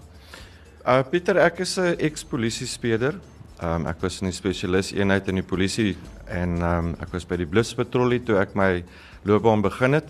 Uh 0.87 1.02
Pieter, 1.02 1.37
ek 1.42 1.58
is 1.58 1.76
'n 1.76 1.99
eks-polisiespeler. 1.99 3.14
Um 3.61 3.87
ek 3.87 4.00
was 4.00 4.20
in 4.23 4.28
die 4.30 4.37
spesialis 4.37 4.92
eenheid 4.92 5.28
in 5.28 5.35
die 5.35 5.42
polisie 5.42 5.97
en 6.30 6.62
um 6.62 6.94
ek 7.02 7.12
was 7.12 7.25
by 7.25 7.37
die 7.37 7.47
bluspatrollie 7.47 8.23
toe 8.23 8.38
ek 8.38 8.54
my 8.54 8.85
loopbaan 9.25 9.61
begin 9.62 9.94
het 9.94 10.06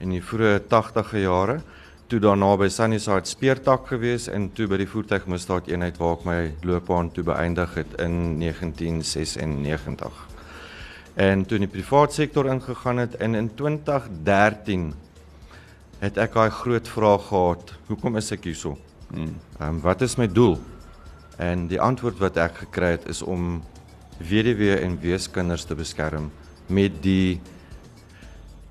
in 0.00 0.10
die 0.10 0.22
vroeë 0.22 0.60
80e 0.72 1.20
jare. 1.20 1.60
Toe 2.08 2.18
daarna 2.18 2.56
by 2.56 2.68
Sunnyside 2.68 3.26
speertak 3.26 3.88
gewees 3.88 4.28
en 4.28 4.48
toe 4.54 4.66
by 4.66 4.78
die 4.78 4.88
voertuigmisdaad 4.88 5.68
eenheid 5.68 5.98
waar 5.98 6.16
ek 6.16 6.24
my 6.24 6.52
loopbaan 6.62 7.12
toe 7.12 7.24
beëindig 7.24 7.74
het 7.74 8.00
in 8.00 8.40
1996. 8.40 10.12
En 11.16 11.44
toe 11.44 11.58
in 11.58 11.68
die 11.68 11.82
private 11.82 12.14
sektor 12.14 12.46
ingegaan 12.46 12.96
het 12.98 13.16
en 13.16 13.34
in 13.34 13.54
2013 13.54 14.94
het 16.00 16.16
ek 16.16 16.32
daai 16.32 16.50
groot 16.50 16.88
vraag 16.88 17.28
gehad, 17.28 17.74
hoekom 17.88 18.16
is 18.16 18.32
ek 18.32 18.44
hierso? 18.44 18.85
Ehm 19.14 19.34
um, 19.60 19.80
wat 19.80 20.00
is 20.00 20.16
my 20.16 20.26
doel? 20.26 20.58
En 21.36 21.66
die 21.66 21.80
antwoord 21.80 22.18
wat 22.18 22.36
ek 22.36 22.64
gekry 22.64 22.90
het 22.96 23.08
is 23.08 23.22
om 23.22 23.62
weduwee 24.18 24.78
en 24.80 24.98
weeskinders 25.00 25.64
te 25.64 25.76
beskerm 25.76 26.30
met 26.66 27.02
die 27.04 27.40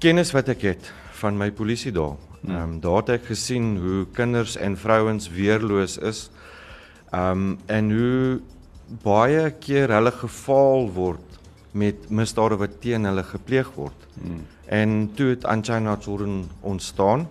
kennis 0.02 0.34
wat 0.34 0.50
ek 0.50 0.66
het 0.66 0.92
van 1.22 1.38
my 1.38 1.52
polisie 1.52 1.94
daar. 1.96 2.18
Hmm. 2.42 2.52
Ehm 2.52 2.64
um, 2.64 2.80
daar 2.80 3.04
het 3.04 3.14
ek 3.20 3.30
gesien 3.32 3.78
hoe 3.78 4.06
kinders 4.14 4.58
en 4.58 4.78
vrouens 4.78 5.30
weerloos 5.30 5.98
is. 5.98 6.30
Ehm 7.12 7.32
um, 7.32 7.58
en 7.66 7.92
hoe 7.92 8.42
baie 9.04 9.50
keer 9.60 9.90
hulle 9.90 10.12
gefaal 10.12 10.92
word 10.94 11.40
met 11.72 12.10
misdade 12.10 12.58
wat 12.60 12.82
teen 12.82 13.06
hulle 13.06 13.24
gepleeg 13.24 13.72
word. 13.76 14.08
Hmm. 14.22 14.46
En 14.66 15.12
toe 15.16 15.30
het 15.34 15.46
Anchina 15.46 15.98
Children 16.00 16.50
ontstaan 16.62 17.28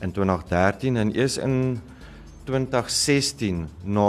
in 0.00 0.12
2013 0.12 0.96
en 0.96 1.12
is 1.14 1.36
in 1.38 1.80
2016 2.46 3.68
na 3.84 4.08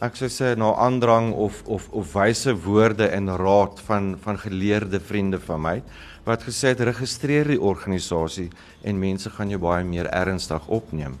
ek 0.00 0.16
sou 0.16 0.30
sê 0.32 0.54
na 0.56 0.70
aandrang 0.80 1.34
of 1.36 1.60
of 1.68 1.88
of 1.92 2.14
wyse 2.16 2.52
woorde 2.64 3.08
en 3.12 3.28
raad 3.36 3.80
van 3.88 4.14
van 4.22 4.38
geleerde 4.40 5.00
vriende 5.00 5.40
van 5.40 5.60
my 5.60 5.76
wat 6.24 6.44
gesê 6.48 6.72
het 6.72 6.80
registreer 6.88 7.48
die 7.52 7.60
organisasie 7.60 8.48
en 8.82 9.00
mense 9.00 9.30
gaan 9.30 9.52
jou 9.52 9.60
baie 9.60 9.84
meer 9.84 10.08
ernstig 10.08 10.68
opneem. 10.68 11.18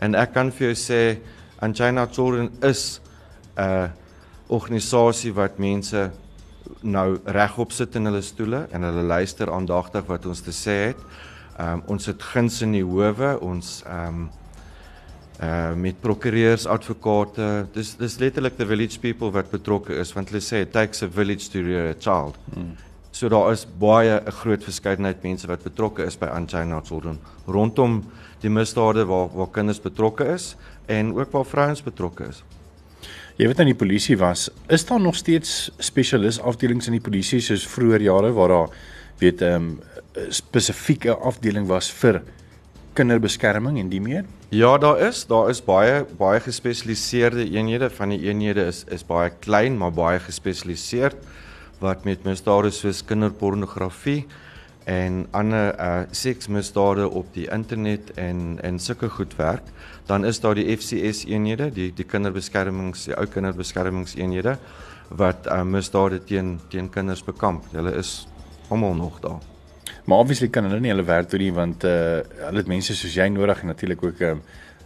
En 0.00 0.16
ek 0.16 0.34
kan 0.36 0.52
vir 0.52 0.70
jou 0.70 0.76
sê 0.76 1.00
Anjana 1.60 2.06
Children 2.06 2.50
is 2.62 3.00
'n 3.56 3.90
organisasie 4.48 5.32
wat 5.32 5.58
mense 5.58 6.10
nou 6.82 7.18
regop 7.24 7.72
sit 7.72 7.96
in 7.96 8.04
hulle 8.04 8.22
stoele 8.22 8.66
en 8.72 8.82
hulle 8.82 9.02
luister 9.02 9.50
aandagtig 9.52 10.06
wat 10.06 10.26
ons 10.26 10.40
te 10.40 10.52
sê 10.52 10.76
het. 10.90 11.00
Um, 11.60 11.82
ons 11.86 12.06
het 12.06 12.22
guns 12.22 12.62
in 12.62 12.72
die 12.72 12.84
howe, 12.84 13.38
ons 13.40 13.82
ehm 13.86 14.08
um, 14.08 14.30
uh 15.40 15.72
met 15.74 16.00
prokureurs, 16.00 16.66
advokate. 16.66 17.66
Dis 17.72 17.94
dis 17.96 18.18
letterlik 18.18 18.56
the 18.56 18.66
village 18.66 19.00
people 19.00 19.30
wat 19.32 19.50
betrokke 19.50 19.96
is 19.96 20.12
want 20.12 20.28
hulle 20.28 20.42
sê 20.44 20.62
it 20.66 20.72
takes 20.72 21.02
a 21.02 21.08
village 21.08 21.48
to 21.50 21.62
rear 21.64 21.90
a 21.90 21.96
child. 21.96 22.36
Hmm. 22.54 22.76
So 23.10 23.28
daar 23.28 23.52
is 23.52 23.66
baie 23.78 24.20
'n 24.20 24.30
groot 24.30 24.64
verskeidenheid 24.64 25.22
mense 25.22 25.46
wat 25.46 25.62
betrokke 25.62 26.04
is 26.04 26.16
by 26.16 26.28
Unchained 26.36 26.86
Children 26.86 27.18
rondom 27.46 28.04
die 28.40 28.50
misdade 28.50 29.04
waar 29.04 29.28
waar 29.34 29.50
kinders 29.50 29.80
betrokke 29.80 30.24
is 30.24 30.56
en 30.86 31.14
ook 31.14 31.32
waar 31.32 31.44
vrouens 31.44 31.82
betrokke 31.82 32.28
is. 32.28 32.42
Jy 33.36 33.46
weet 33.46 33.60
aan 33.60 33.70
die 33.72 33.74
polisie 33.74 34.18
was, 34.18 34.50
is 34.68 34.84
daar 34.84 35.00
nog 35.00 35.16
steeds 35.16 35.70
spesialis 35.78 36.40
afdelings 36.40 36.86
in 36.86 36.92
die 36.92 37.00
polisie 37.00 37.40
soos 37.40 37.66
vroeër 37.66 38.02
jare 38.02 38.32
waar 38.32 38.48
daar 38.48 38.68
weet 39.18 39.40
'n 39.40 39.44
um, 39.44 39.80
spesifieke 40.28 41.14
afdeling 41.14 41.66
was 41.66 41.90
vir 41.90 42.22
kinderbeskerming 42.92 43.78
en 43.78 43.88
die 43.88 44.00
meer? 44.00 44.24
Ja, 44.50 44.78
daar 44.78 44.98
is, 44.98 45.26
daar 45.26 45.48
is 45.48 45.60
baie 45.62 46.00
baie 46.18 46.40
gespesialiseerde 46.42 47.44
eenhede 47.50 47.86
van 47.90 48.10
die 48.10 48.18
eenhede 48.26 48.64
is 48.66 48.80
is 48.90 49.04
baie 49.06 49.30
klein, 49.38 49.76
maar 49.78 49.92
baie 49.94 50.18
gespesialiseerd 50.18 51.20
wat 51.78 52.02
met 52.04 52.24
misdade 52.26 52.72
soos 52.74 53.04
kinderpornografie 53.06 54.24
en 54.90 55.20
ander 55.30 55.78
uh 55.78 56.00
seksmisdade 56.10 57.06
op 57.08 57.30
die 57.36 57.46
internet 57.46 58.10
en 58.18 58.58
en 58.62 58.82
sulke 58.82 59.08
goed 59.08 59.36
werk, 59.38 59.70
dan 60.10 60.26
is 60.26 60.40
daar 60.40 60.58
die 60.58 60.66
FCS 60.76 61.22
eenhede, 61.30 61.70
die 61.70 61.92
die 61.94 62.04
kinderbeskermings, 62.04 63.04
die 63.06 63.14
ou 63.14 63.28
kinderbeskermingseenhede 63.30 64.56
wat 65.14 65.46
uh 65.46 65.62
misdade 65.62 66.24
teen 66.24 66.58
teen 66.74 66.90
kinders 66.90 67.22
bekamp. 67.22 67.70
Hulle 67.70 67.94
is 68.02 68.26
almal 68.68 68.94
nog 68.94 69.20
daar. 69.20 69.49
Maar 70.04 70.18
obviously 70.18 70.48
kan 70.48 70.64
hulle 70.64 70.80
nie 70.80 70.92
hulle 70.92 71.06
werk 71.06 71.30
doen 71.30 71.40
nie 71.40 71.52
want 71.52 71.84
uh 71.84 72.20
hulle 72.46 72.62
het 72.62 72.70
mense 72.70 72.96
soos 72.96 73.14
jy 73.14 73.28
nodig 73.28 73.62
en 73.62 73.72
natuurlik 73.72 74.02
ook 74.04 74.20
'n 74.20 74.24
uh, 74.24 74.36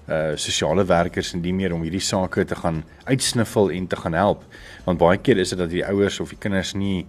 uh 0.09 0.37
sosiale 0.37 0.85
werkers 0.85 1.33
en 1.35 1.41
die 1.41 1.55
meer 1.55 1.73
om 1.73 1.83
hierdie 1.83 2.01
sake 2.01 2.45
te 2.45 2.55
gaan 2.55 2.85
uitsniffel 3.05 3.71
en 3.71 3.87
te 3.87 3.97
gaan 3.97 4.13
help. 4.13 4.43
Want 4.85 4.99
baie 4.99 5.19
keer 5.19 5.39
is 5.39 5.49
dit 5.49 5.59
dat 5.59 5.71
die 5.71 5.87
ouers 5.87 6.21
of 6.21 6.29
die 6.29 6.39
kinders 6.39 6.75
nie 6.75 7.07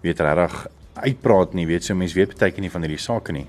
weet 0.00 0.20
regtig 0.20 0.66
uitpraat 0.94 1.54
nie, 1.54 1.66
weet 1.66 1.84
so 1.84 1.94
mense 1.94 2.14
weet 2.14 2.38
baie 2.38 2.50
keer 2.50 2.60
nie 2.60 2.70
van 2.70 2.82
hierdie 2.82 3.02
sake 3.02 3.32
nie. 3.32 3.46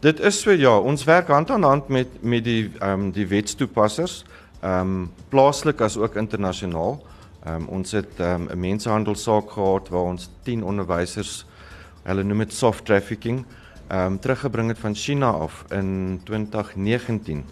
Dit 0.00 0.20
is 0.20 0.40
so 0.40 0.50
ja, 0.50 0.78
ons 0.78 1.04
werk 1.04 1.28
hand 1.28 1.50
aan 1.50 1.62
hand 1.62 1.88
met 1.88 2.08
met 2.22 2.44
die 2.44 2.70
ehm 2.80 2.92
um, 2.92 3.10
die 3.12 3.26
wetstoepassers, 3.26 4.24
ehm 4.62 4.80
um, 4.80 5.10
plaaslik 5.28 5.80
as 5.80 5.96
ook 5.96 6.16
internasionaal. 6.16 6.98
Ehm 7.44 7.54
um, 7.54 7.68
ons 7.68 7.92
het 7.92 8.18
ehm, 8.18 8.42
'n 8.42 8.52
um, 8.52 8.60
mensenhandelssaak 8.60 9.50
gehad 9.50 9.88
waar 9.88 10.08
ons 10.12 10.30
10 10.42 10.64
onderwysers 10.64 11.44
hulle 12.04 12.24
noem 12.24 12.44
dit 12.46 12.54
soft 12.54 12.84
trafficking 12.84 13.44
ehm 13.90 14.14
um, 14.14 14.18
teruggebring 14.22 14.68
het 14.70 14.78
van 14.78 14.94
China 14.94 15.30
af 15.30 15.64
in 15.74 16.20
2019. 16.24 17.44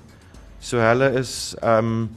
So 0.61 0.78
hulle 0.78 1.12
is 1.19 1.55
ehm 1.61 1.87
um, 1.87 2.09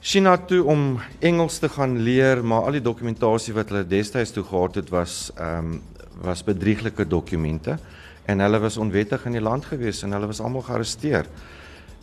China 0.00 0.36
toe 0.36 0.64
om 0.64 1.00
Engels 1.18 1.58
te 1.58 1.68
gaan 1.68 1.98
leer, 1.98 2.44
maar 2.44 2.68
al 2.68 2.76
die 2.78 2.82
dokumentasie 2.82 3.54
wat 3.54 3.72
hulle 3.72 3.86
destyds 3.86 4.30
toe 4.30 4.44
gehad 4.44 4.74
het 4.74 4.90
was 4.90 5.30
ehm 5.36 5.76
um, 5.76 5.82
was 6.22 6.44
bedrieglike 6.44 7.04
dokumente 7.06 7.78
en 8.26 8.40
hulle 8.40 8.58
was 8.58 8.76
onwettig 8.76 9.26
in 9.26 9.36
die 9.36 9.44
land 9.44 9.66
gewees 9.68 10.02
en 10.02 10.16
hulle 10.16 10.30
was 10.30 10.40
almal 10.40 10.64
gearresteer 10.66 11.28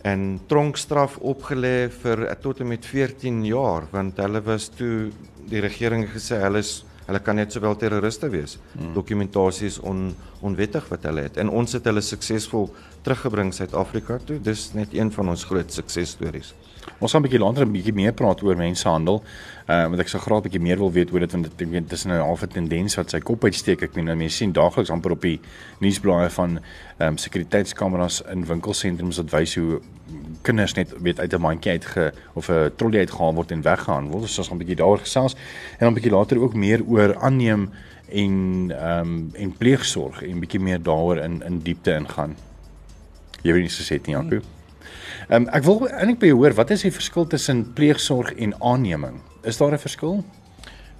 en 0.03 0.39
tronkstraf 0.51 1.17
opgelê 1.23 1.89
vir 2.03 2.25
tot 2.43 2.59
en 2.59 2.69
met 2.73 2.85
14 2.85 3.43
jaar 3.47 3.87
want 3.91 4.19
hulle 4.19 4.41
was 4.45 4.69
toe 4.77 5.09
die 5.49 5.63
regering 5.63 6.05
gesê 6.11 6.39
hulle 6.43 6.63
is 6.63 6.83
hulle 7.07 7.19
kan 7.23 7.35
net 7.35 7.53
sowel 7.53 7.75
terroriste 7.79 8.29
wees. 8.33 8.57
Hmm. 8.73 8.93
Dokumentasie 8.95 9.67
is 9.67 9.79
on, 9.79 10.11
onwettig 10.41 10.87
wat 10.91 11.07
hulle 11.09 11.27
het 11.27 11.37
en 11.41 11.49
ons 11.49 11.73
het 11.75 11.85
hulle 11.89 12.01
suksesvol 12.01 12.69
teruggebring 13.03 13.53
Suid-Afrika 13.53 14.19
toe. 14.25 14.39
Dis 14.43 14.71
net 14.77 14.93
een 14.95 15.11
van 15.11 15.33
ons 15.33 15.43
groot 15.49 15.71
suksesstories. 15.73 16.53
Ons 16.99 17.11
gaan 17.11 17.21
'n 17.21 17.27
bietjie 17.27 17.39
later 17.39 17.65
'n 17.65 17.71
bietjie 17.71 17.93
meer 17.93 18.13
praat 18.13 18.41
oor 18.43 18.55
mensenhandel. 18.55 19.23
Uh 19.67 19.87
want 19.89 19.99
ek 19.99 20.07
sou 20.07 20.21
graag 20.21 20.39
'n 20.39 20.43
bietjie 20.49 20.61
meer 20.61 20.77
wil 20.77 20.91
weet 20.91 21.11
oor 21.11 21.19
dit 21.19 21.31
want 21.31 21.45
ek 21.45 21.67
weet 21.69 21.89
dis 21.89 22.05
'n 22.05 22.09
halfe 22.09 22.47
tendens 22.47 22.95
wat 22.95 23.09
sy 23.09 23.19
kop 23.19 23.43
uitsteek. 23.43 23.81
Ek 23.81 23.95
meen 23.95 24.17
mense 24.17 24.35
sien 24.35 24.51
daagliks 24.51 24.89
amper 24.89 25.11
op 25.11 25.21
die 25.21 25.39
nuusblaaie 25.79 26.29
van 26.29 26.59
ehm 26.97 27.07
um, 27.07 27.17
sekuriteitskameras 27.17 28.21
in 28.31 28.45
winkelsentrums 28.45 29.17
wat 29.17 29.31
wys 29.31 29.55
hoe 29.55 29.81
kinders 30.41 30.73
net 30.73 30.93
weet 31.01 31.19
uit 31.19 31.33
'n 31.33 31.41
mandjie 31.41 31.71
uitge 31.71 32.13
of 32.33 32.49
'n 32.49 32.71
trolly 32.75 32.99
uitgehaal 32.99 33.33
word 33.33 33.51
en. 33.51 33.63
So 33.63 34.41
ons 34.41 34.47
gaan 34.47 34.57
'n 34.57 34.63
bietjie 34.63 34.75
daaroor 34.75 34.99
gesels 34.99 35.33
en 35.79 35.79
dan 35.79 35.89
'n 35.89 35.93
bietjie 35.93 36.11
later 36.11 36.39
ook 36.39 36.53
meer 36.53 36.81
oor 36.85 37.15
aanneem 37.15 37.69
en 38.09 38.71
ehm 38.71 38.99
um, 38.99 39.29
en 39.33 39.57
pleegsorg 39.57 40.23
en 40.23 40.39
bietjie 40.39 40.59
meer 40.59 40.81
daaroor 40.81 41.17
in 41.17 41.41
in 41.43 41.59
diepte 41.59 41.93
ingaan. 41.93 42.35
Jy 43.41 43.53
weet 43.53 43.61
nie 43.61 43.69
so 43.69 43.83
sê 43.83 43.99
nie, 44.05 44.15
Jaco. 44.15 44.39
Hmm. 44.39 44.62
Ehm 45.29 45.43
um, 45.43 45.49
ek 45.53 45.63
wil 45.63 45.87
eintlik 45.87 46.19
by 46.19 46.31
jou 46.31 46.37
hoor, 46.37 46.53
wat 46.53 46.71
is 46.71 46.81
die 46.81 46.91
verskil 46.91 47.27
tussen 47.27 47.73
pleegsorg 47.73 48.33
en 48.37 48.55
aanneming? 48.61 49.21
Is 49.43 49.57
daar 49.57 49.73
'n 49.73 49.77
verskil? 49.77 50.23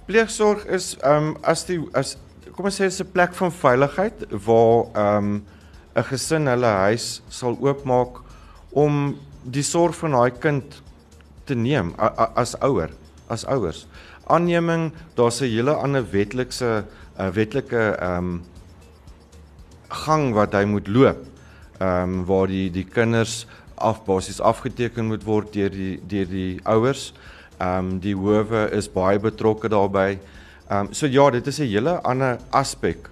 Pleegsorg 0.06 0.66
is 0.66 0.96
ehm 1.00 1.16
um, 1.16 1.36
as 1.42 1.64
die 1.64 1.80
as 1.92 2.16
kom 2.54 2.66
ons 2.66 2.76
sê 2.76 2.86
dit 2.86 2.92
is 2.92 3.00
'n 3.00 3.12
plek 3.12 3.34
van 3.34 3.52
veiligheid 3.52 4.26
waar 4.46 4.86
ehm 4.94 5.16
um, 5.16 5.44
'n 5.96 6.02
gesin 6.02 6.46
hulle 6.46 6.72
huis 6.88 7.22
sal 7.28 7.56
oopmaak 7.60 8.20
om 8.72 9.16
die 9.44 9.62
sorg 9.62 9.94
van 9.96 10.10
daai 10.10 10.30
kind 10.30 10.82
te 11.44 11.54
neem 11.54 11.92
a, 11.98 12.06
a, 12.06 12.30
as 12.34 12.54
ouer, 12.60 12.90
as 13.28 13.44
ouers. 13.44 13.86
Aanneming, 14.26 14.92
daar's 15.14 15.40
'n 15.40 15.50
hele 15.50 15.74
ander 15.74 16.04
wetlikse 16.10 16.84
'n 17.18 17.32
wetlike 17.32 17.96
ehm 18.00 18.18
um, 18.18 18.42
gang 19.88 20.34
wat 20.34 20.52
hy 20.52 20.64
moet 20.64 20.88
loop. 20.88 21.22
Ehm 21.78 22.02
um, 22.02 22.24
waar 22.24 22.46
die 22.46 22.70
die 22.70 22.84
kinders 22.84 23.46
af 23.74 24.04
basies 24.04 24.40
afgeteken 24.40 25.06
moet 25.06 25.24
word 25.24 25.52
deur 25.52 25.70
die 25.70 26.00
deur 26.08 26.28
die 26.28 26.60
ouers. 26.64 27.12
Ehm 27.58 27.78
um, 27.78 27.98
die 28.00 28.14
howe 28.16 28.68
is 28.72 28.90
baie 28.90 29.18
betrokke 29.18 29.68
daarbey. 29.68 30.18
Ehm 30.68 30.86
um, 30.86 30.92
so 30.92 31.06
ja, 31.06 31.30
dit 31.30 31.46
is 31.46 31.58
'n 31.58 31.70
hele 31.70 32.00
ander 32.02 32.38
aspek 32.50 33.10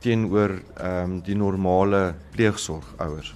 teenoor 0.00 0.60
ehm 0.76 1.02
um, 1.02 1.20
die 1.20 1.36
normale 1.36 2.14
pleegsorg 2.30 2.94
ouers. 2.96 3.34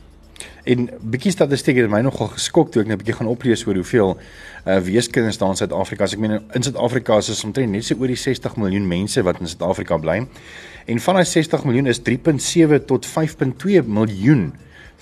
En 0.64 0.88
bietjie 1.00 1.32
statistiek 1.34 1.76
het 1.76 1.90
my 1.90 2.00
nogal 2.06 2.30
geskok 2.36 2.70
toe 2.72 2.82
ek 2.82 2.90
net 2.90 3.00
bietjie 3.00 3.16
gaan 3.18 3.30
oplees 3.30 3.64
oor 3.66 3.74
hoeveel 3.74 4.12
uh, 4.14 4.78
weeskinders 4.86 5.38
daar 5.38 5.54
in 5.54 5.58
Suid-Afrika 5.58 6.06
is. 6.06 6.14
Ek 6.14 6.22
meen 6.22 6.38
in 6.54 6.62
Suid-Afrika 6.62 7.18
is 7.18 7.30
ons 7.34 7.44
omtrent 7.48 7.74
net 7.74 7.86
so 7.86 7.98
oor 7.98 8.10
die 8.10 8.18
60 8.18 8.56
miljoen 8.62 8.86
mense 8.88 9.22
wat 9.26 9.40
in 9.42 9.50
Suid-Afrika 9.50 9.98
bly. 10.02 10.20
En 10.86 11.02
van 11.02 11.18
daai 11.18 11.26
60 11.26 11.66
miljoen 11.66 11.90
is 11.90 12.02
3.7 12.06 12.84
tot 12.86 13.08
5.2 13.10 13.82
miljoen 13.86 14.52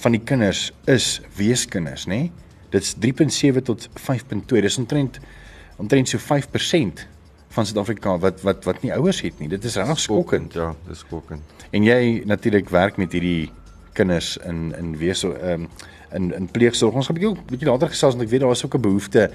van 0.01 0.13
die 0.17 0.23
kinders 0.25 0.73
is 0.89 1.21
weeskinders, 1.37 2.07
nê? 2.07 2.09
Nee? 2.09 2.33
Dit's 2.71 2.95
3.7 2.95 3.63
tot 3.67 3.89
5.2. 3.89 4.61
Dis 4.63 4.79
omtrent 4.79 5.19
omtrent 5.81 6.09
so 6.09 6.19
5% 6.19 7.07
van 7.51 7.67
Suid-Afrika 7.67 8.19
wat 8.23 8.43
wat 8.47 8.65
wat 8.65 8.83
nie 8.85 8.93
ouers 8.95 9.23
het 9.25 9.39
nie. 9.43 9.49
Dit 9.51 9.65
is 9.65 9.77
regtig 9.81 10.01
skokkend. 10.01 10.55
Ja, 10.55 10.75
dis 10.89 11.03
skokkend. 11.03 11.57
En 11.71 11.87
jy 11.87 12.23
natuurlik 12.27 12.69
werk 12.71 12.97
met 13.01 13.13
hierdie 13.13 13.51
kinders 13.93 14.37
in 14.47 14.71
in 14.79 14.93
wees 15.01 15.25
ehm 15.25 15.67
um, 15.67 15.69
in 16.15 16.31
in 16.35 16.47
pleegsorg. 16.51 16.95
Ons 16.95 17.07
gaan 17.07 17.17
'n 17.17 17.21
bietjie 17.21 17.45
bietjie 17.51 17.69
later 17.69 17.89
gesels 17.89 18.15
want 18.15 18.25
ek 18.25 18.31
weet 18.31 18.41
daar 18.41 18.51
is 18.51 18.65
ook 18.65 18.75
'n 18.75 18.81
behoefte 18.81 19.31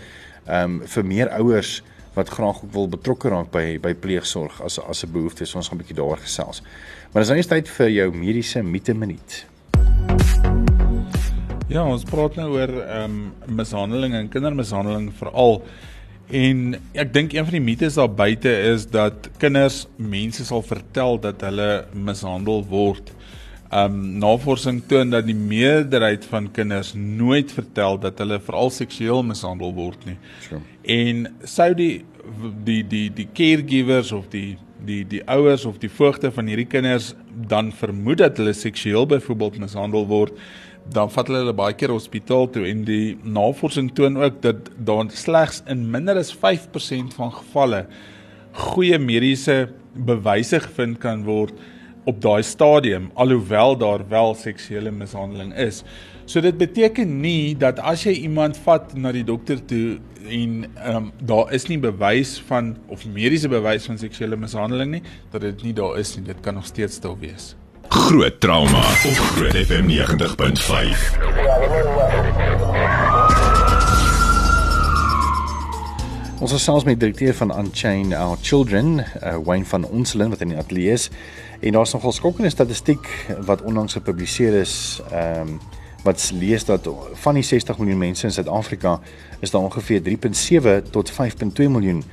ehm 0.45 0.63
um, 0.63 0.87
vir 0.87 1.05
meer 1.05 1.29
ouers 1.29 1.83
wat 2.13 2.29
graag 2.29 2.63
ook 2.63 2.71
wil 2.71 2.87
betrokke 2.87 3.29
raak 3.29 3.51
by 3.51 3.79
by 3.79 3.93
pleegsorg 3.93 4.61
as 4.61 4.79
as 4.79 5.03
'n 5.03 5.11
behoefte. 5.11 5.45
So 5.45 5.57
ons 5.57 5.67
gaan 5.67 5.77
'n 5.77 5.81
bietjie 5.83 5.95
daaroor 5.95 6.17
gesels. 6.17 6.61
Maar 7.11 7.21
dis 7.21 7.27
nou 7.27 7.37
eens 7.37 7.47
tyd 7.47 7.69
vir 7.69 7.89
jou 7.89 8.11
mediese 8.15 8.63
mite 8.63 8.93
minuut. 8.93 9.45
Ja, 11.75 11.81
ons 11.83 12.05
praat 12.07 12.37
nou 12.39 12.53
oor 12.55 12.71
ehm 12.85 13.15
um, 13.17 13.55
mishandeling 13.57 14.13
en 14.15 14.29
kindermishandeling 14.31 15.09
veral. 15.17 15.59
En 16.31 16.77
ek 16.97 17.11
dink 17.13 17.33
een 17.35 17.45
van 17.45 17.57
die 17.57 17.65
mites 17.65 17.97
daar 17.99 18.09
buite 18.09 18.49
is 18.71 18.87
dat 18.89 19.27
kinders 19.41 19.83
mense 19.97 20.45
sal 20.47 20.63
vertel 20.65 21.19
dat 21.21 21.43
hulle 21.45 21.85
mishandel 21.91 22.63
word. 22.69 23.11
Ehm 23.69 23.91
um, 23.91 23.99
navorsing 24.23 24.83
toon 24.87 25.11
dat 25.11 25.27
die 25.27 25.35
meerderheid 25.35 26.25
van 26.31 26.47
kinders 26.51 26.93
nooit 26.95 27.51
vertel 27.51 27.99
dat 27.99 28.23
hulle 28.23 28.39
veral 28.39 28.71
seksueel 28.71 29.25
mishandel 29.25 29.73
word 29.75 30.05
nie. 30.07 30.17
Sure. 30.47 30.61
En 30.81 31.27
sou 31.43 31.73
die 31.75 32.05
die 32.63 32.83
die 32.87 33.09
die 33.13 33.27
caregivers 33.33 34.13
of 34.15 34.29
die 34.31 34.55
die 34.85 35.03
die 35.07 35.21
ouers 35.31 35.65
of 35.65 35.77
die 35.79 35.89
voogte 35.89 36.31
van 36.31 36.49
hierdie 36.51 36.67
kinders 36.67 37.13
dan 37.49 37.71
vermoed 37.71 38.19
dat 38.23 38.37
hulle 38.37 38.53
seksueel 38.53 39.07
byvoorbeeld 39.07 39.59
mishandel 39.63 40.07
word, 40.09 40.33
dan 40.93 41.09
vat 41.09 41.29
hulle 41.29 41.41
hulle 41.45 41.55
baie 41.57 41.73
keer 41.77 41.93
hospitaal 41.93 42.49
toe 42.53 42.65
en 42.69 42.83
die 42.85 43.15
navorsing 43.23 43.89
toon 43.97 44.19
ook 44.21 44.41
dat 44.43 44.69
daar 44.77 45.09
slegs 45.09 45.63
in 45.71 45.87
minder 45.91 46.19
as 46.21 46.33
5% 46.35 47.15
van 47.17 47.33
gevalle 47.39 47.85
goeie 48.55 48.99
mediese 49.01 49.65
bewyse 49.95 50.59
gevind 50.67 50.99
kan 51.03 51.23
word 51.25 51.55
op 52.05 52.19
daai 52.21 52.43
stadium 52.45 53.09
alhoewel 53.15 53.77
daar 53.81 54.03
wel 54.09 54.35
seksuele 54.37 54.91
mishandeling 54.91 55.55
is. 55.57 55.83
So 56.25 56.41
dit 56.41 56.57
beteken 56.57 57.19
nie 57.21 57.53
dat 57.57 57.77
as 57.85 58.01
jy 58.07 58.11
iemand 58.25 58.57
vat 58.65 58.95
na 58.97 59.11
die 59.13 59.23
dokter 59.25 59.59
toe 59.69 59.99
en 60.25 60.65
ehm 60.73 60.95
um, 60.97 61.11
daar 61.21 61.51
is 61.53 61.67
nie 61.69 61.77
bewys 61.77 62.41
van 62.47 62.73
of 62.89 63.05
mediese 63.05 63.45
bewys 63.47 63.85
van 63.85 63.97
seksuele 64.01 64.35
mishandeling 64.35 64.91
nie, 64.97 65.01
dat 65.31 65.41
dit 65.45 65.63
nie 65.63 65.73
daar 65.77 65.99
is 66.01 66.15
nie. 66.17 66.25
Dit 66.25 66.41
kan 66.41 66.53
nog 66.57 66.65
steeds 66.65 66.99
daar 66.99 67.19
wees. 67.21 67.53
Groot 67.93 68.39
trauma 68.41 68.81
op 69.05 69.21
Groot 69.37 69.53
FM 69.53 69.85
90.5. 69.85 69.93
Ons 76.41 76.53
is 76.53 76.63
selfs 76.63 76.83
met 76.89 76.99
direkteur 76.99 77.33
van 77.33 77.53
Unchain 77.59 78.13
Our 78.17 78.37
Children, 78.41 78.97
uh, 78.97 79.37
Wayne 79.45 79.65
van 79.65 79.85
Onselen 79.85 80.29
wat 80.29 80.41
in 80.41 80.47
die 80.47 80.57
ateljee 80.57 80.91
is 80.91 81.09
en 81.61 81.71
daar's 81.77 81.93
nogal 81.93 82.11
skokkende 82.11 82.49
statistiek 82.49 83.07
wat 83.45 83.61
onlangs 83.61 83.93
gepubliseer 83.93 84.53
is 84.65 85.01
ehm 85.11 85.47
um, 85.47 85.59
wat 86.05 86.31
lees 86.33 86.65
dat 86.65 86.89
van 87.13 87.33
die 87.33 87.43
60 87.43 87.77
miljoen 87.81 87.97
mense 87.97 88.27
in 88.27 88.33
Suid-Afrika 88.33 88.99
is 89.39 89.51
daar 89.51 89.61
ongeveer 89.61 90.01
3.7 90.05 90.89
tot 90.91 91.11
5.2 91.11 91.17
miljoen 91.69 92.03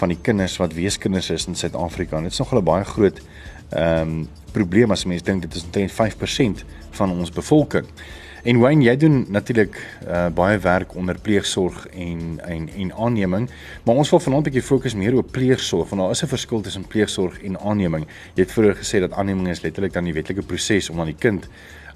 van 0.00 0.08
die 0.08 0.18
kinders 0.20 0.56
wat 0.56 0.72
weeskinders 0.72 1.30
is 1.30 1.46
in 1.46 1.54
Suid-Afrika. 1.54 2.20
Dit 2.24 2.32
is 2.32 2.38
nogal 2.38 2.58
'n 2.58 2.64
baie 2.64 2.84
groot 2.84 3.20
ehm 3.68 4.08
um, 4.08 4.28
probleem 4.52 4.90
as 4.90 5.04
mense 5.04 5.24
dink 5.24 5.42
dit 5.42 5.54
is 5.54 5.64
omtrent 5.64 5.92
5% 5.92 6.64
van 6.90 7.10
ons 7.10 7.30
bevolking. 7.30 7.86
En 8.42 8.58
Wayne, 8.58 8.84
jy 8.84 8.96
doen 8.96 9.26
natuurlik 9.28 9.76
uh, 10.08 10.26
baie 10.34 10.58
werk 10.58 10.94
onder 10.94 11.20
pleegsorg 11.20 11.86
en 11.86 12.40
en 12.44 12.68
en 12.68 12.92
aanneming, 12.94 13.50
maar 13.84 13.94
ons 13.94 14.10
wil 14.10 14.20
vanaand 14.20 14.46
'n 14.46 14.50
bietjie 14.50 14.62
fokus 14.62 14.94
meer 14.94 15.16
op 15.16 15.30
pleegsorg 15.30 15.88
want 15.88 16.02
daar 16.02 16.10
is 16.10 16.22
'n 16.22 16.26
verskil 16.26 16.60
tussen 16.60 16.86
pleegsorg 16.86 17.42
en 17.42 17.60
aanneming. 17.60 18.06
Jy 18.34 18.42
het 18.42 18.52
vroeër 18.52 18.76
gesê 18.76 19.00
dat 19.00 19.12
aanneming 19.12 19.48
is 19.48 19.60
letterlik 19.60 19.92
dan 19.92 20.04
die 20.04 20.12
wetlike 20.12 20.42
proses 20.42 20.90
om 20.90 21.00
aan 21.00 21.12
die 21.12 21.20
kind 21.20 21.48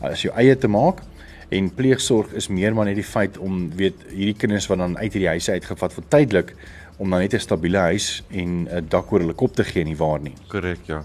uh, 0.02 0.10
as 0.10 0.22
jou 0.22 0.34
eie 0.34 0.58
te 0.58 0.68
maak 0.68 1.02
en 1.48 1.74
pleegsorg 1.74 2.32
is 2.32 2.48
meer 2.48 2.74
maar 2.74 2.84
net 2.84 2.98
die 2.98 3.06
feit 3.06 3.38
om 3.38 3.70
weet 3.76 4.06
hierdie 4.10 4.36
kinders 4.38 4.66
wat 4.66 4.78
dan 4.78 4.96
uit 4.98 5.12
hierdie 5.12 5.34
huise 5.34 5.52
uitgevat 5.52 5.92
vir 5.92 6.08
tydelik 6.08 6.54
om 6.98 7.10
dan 7.10 7.20
net 7.20 7.34
'n 7.34 7.40
stabiele 7.40 7.78
huis 7.78 8.22
en 8.30 8.68
'n 8.68 8.86
dak 8.88 9.12
oor 9.12 9.20
hulle 9.20 9.34
kop 9.34 9.54
te 9.54 9.64
gee 9.64 9.84
nie 9.84 9.96
waar 9.96 10.20
nie. 10.20 10.34
Korrek, 10.48 10.86
ja. 10.86 11.04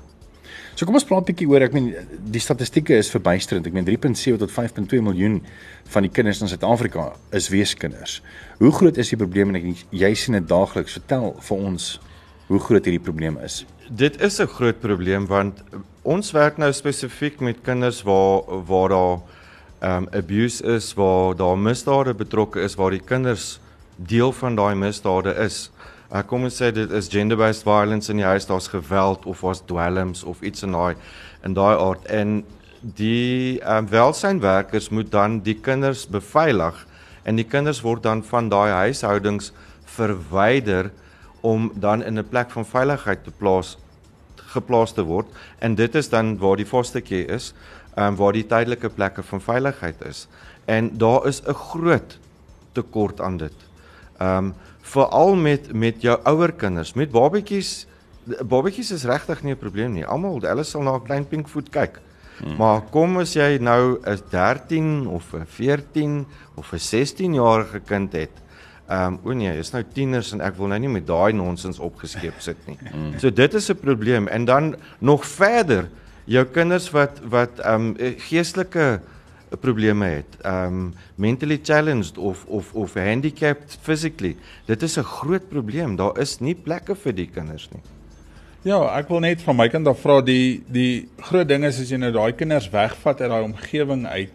So 0.76 0.86
kom 0.86 0.96
ons 0.96 1.06
praat 1.06 1.22
'n 1.22 1.34
bietjie 1.34 1.48
oor, 1.48 1.62
ek 1.62 1.74
meen 1.74 1.96
die 2.32 2.40
statistieke 2.40 2.96
is 2.96 3.10
verbuisterend. 3.10 3.68
Ek 3.68 3.74
meen 3.74 3.86
3.7 3.86 4.38
tot 4.38 4.52
5.2 4.52 5.02
miljoen 5.02 5.44
van 5.84 6.02
die 6.02 6.12
kinders 6.12 6.42
in 6.42 6.48
Suid-Afrika 6.48 7.14
is 7.32 7.50
weeskinders. 7.50 8.22
Hoe 8.58 8.72
groot 8.72 8.98
is 8.98 9.10
die 9.10 9.18
probleem 9.18 9.50
en 9.50 9.56
ek 9.56 9.86
jy 9.92 10.14
sien 10.16 10.34
dit 10.34 10.48
daagliks. 10.48 10.94
Vertel 10.94 11.36
vir 11.40 11.58
ons 11.58 12.00
hoe 12.48 12.60
groot 12.60 12.86
hierdie 12.86 13.04
probleem 13.04 13.38
is. 13.38 13.66
Dit 13.90 14.22
is 14.22 14.40
'n 14.40 14.48
groot 14.48 14.80
probleem 14.80 15.28
want 15.28 15.64
ons 16.04 16.32
werk 16.32 16.58
nou 16.58 16.72
spesifiek 16.72 17.40
met 17.40 17.62
kinders 17.64 18.02
waar 18.04 18.42
waar 18.66 18.90
daar 18.90 19.20
um 19.82 20.08
abuse 20.14 20.64
is, 20.64 20.94
waar 20.94 21.36
daar 21.36 21.58
misdade 21.58 22.14
betrokke 22.14 22.62
is, 22.62 22.76
waar 22.76 22.92
die 22.92 23.02
kinders 23.02 23.60
deel 23.96 24.32
van 24.32 24.56
daai 24.56 24.76
misdade 24.76 25.34
is. 25.42 25.70
Ek 26.12 26.28
kom 26.28 26.46
en 26.46 26.54
sê 26.54 26.72
dit 26.76 26.92
is 26.92 27.10
gender-based 27.10 27.64
violence 27.64 28.12
in 28.12 28.20
die 28.20 28.28
huis, 28.28 28.46
daar's 28.46 28.70
geweld 28.70 29.26
of 29.26 29.42
was 29.42 29.64
dwelms 29.66 30.24
of 30.24 30.42
iets 30.42 30.66
in 30.68 30.76
daai 30.76 30.96
in 31.46 31.56
daai 31.58 31.76
aard. 31.78 32.06
En 32.12 32.42
die 32.82 33.62
um, 33.66 33.88
welsynwerkers 33.90 34.90
moet 34.90 35.12
dan 35.12 35.40
die 35.46 35.56
kinders 35.56 36.08
beveilig 36.10 36.86
en 37.24 37.38
die 37.38 37.46
kinders 37.46 37.82
word 37.86 38.04
dan 38.04 38.24
van 38.26 38.50
daai 38.50 38.72
huishoudings 38.88 39.52
verwyder 39.98 40.92
om 41.42 41.72
dan 41.76 42.04
in 42.04 42.20
'n 42.20 42.30
plek 42.30 42.52
van 42.52 42.66
veiligheid 42.66 43.24
te 43.24 43.32
plaas 43.32 43.78
geplaas 44.52 44.94
te 44.94 45.04
word. 45.04 45.28
En 45.60 45.76
dit 45.76 45.96
is 45.96 46.10
dan 46.10 46.38
waar 46.38 46.58
die 46.58 46.66
foster 46.66 47.02
care 47.02 47.26
is, 47.36 47.54
um, 47.96 48.16
waar 48.16 48.34
die 48.34 48.46
tydelike 48.46 48.90
plekke 48.90 49.24
van 49.24 49.42
veiligheid 49.42 50.06
is. 50.06 50.28
En 50.66 50.98
daar 50.98 51.28
is 51.28 51.42
'n 51.42 51.54
groot 51.54 52.20
tekort 52.72 53.22
aan 53.22 53.38
dit. 53.38 53.54
Ehm 54.18 54.38
um, 54.38 54.54
veral 54.82 55.36
met 55.36 55.74
met 55.74 56.02
jou 56.02 56.20
ouer 56.24 56.52
kinders, 56.52 56.94
met 56.94 57.12
babatjies. 57.12 57.88
Babatjies 58.46 58.92
is 58.92 59.04
regtig 59.04 59.44
nie 59.44 59.54
'n 59.54 59.58
probleem 59.58 59.94
nie. 59.94 60.06
Almal, 60.06 60.42
hulle 60.42 60.64
sal 60.64 60.82
na 60.82 60.96
'n 60.96 61.04
klein 61.04 61.28
pinkvoet 61.28 61.70
kyk. 61.70 62.00
Hmm. 62.42 62.56
Maar 62.58 62.82
kom 62.82 63.18
as 63.18 63.34
jy 63.34 63.58
nou 63.62 64.00
'n 64.04 64.20
13 64.30 65.08
of 65.08 65.34
'n 65.34 65.46
14 65.46 66.26
of 66.56 66.74
'n 66.74 66.80
16 66.80 67.34
jarige 67.34 67.80
kind 67.80 68.14
het. 68.14 68.32
Ehm 68.88 69.14
um, 69.14 69.20
o 69.24 69.34
nee, 69.34 69.58
is 69.58 69.72
nou 69.72 69.84
tieners 69.94 70.32
en 70.32 70.42
ek 70.42 70.58
wil 70.58 70.68
nou 70.68 70.80
nie 70.80 70.90
met 70.90 71.08
daai 71.08 71.34
nonsens 71.34 71.80
opgeskeep 71.80 72.40
sit 72.40 72.58
nie. 72.68 72.78
Hmm. 72.92 73.20
So 73.20 73.32
dit 73.32 73.54
is 73.54 73.70
'n 73.70 73.80
probleem 73.80 74.28
en 74.28 74.46
dan 74.46 74.76
nog 75.00 75.26
verder 75.26 75.90
jou 76.32 76.44
kinders 76.56 76.90
wat 76.96 77.20
wat 77.32 77.60
ehm 77.60 77.92
um, 77.92 78.18
geestelike 78.28 79.02
probleme 79.60 80.06
het. 80.06 80.38
Um 80.46 80.94
mentally 81.16 81.60
challenged 81.64 82.18
of 82.18 82.46
of 82.48 82.74
of 82.74 82.94
handicapped 82.94 83.78
physically. 83.82 84.36
Dit 84.66 84.82
is 84.82 84.98
'n 84.98 85.04
groot 85.04 85.50
probleem. 85.50 85.96
Daar 85.96 86.20
is 86.20 86.40
nie 86.40 86.56
plekke 86.56 86.96
vir 86.96 87.14
die 87.14 87.28
kinders 87.28 87.70
nie. 87.72 87.82
Ja, 88.64 88.98
ek 89.00 89.08
wil 89.10 89.20
net 89.20 89.42
van 89.42 89.56
my 89.56 89.68
kant 89.70 89.88
af 89.88 90.00
vra 90.00 90.22
die 90.22 90.64
die 90.68 91.10
groot 91.18 91.48
ding 91.48 91.64
is 91.64 91.80
as 91.80 91.90
jy 91.90 91.98
nou 91.98 92.12
daai 92.12 92.32
kinders 92.32 92.70
wegvat 92.70 93.22
uit 93.22 93.30
daai 93.30 93.44
omgewing 93.44 94.06
uit, 94.08 94.30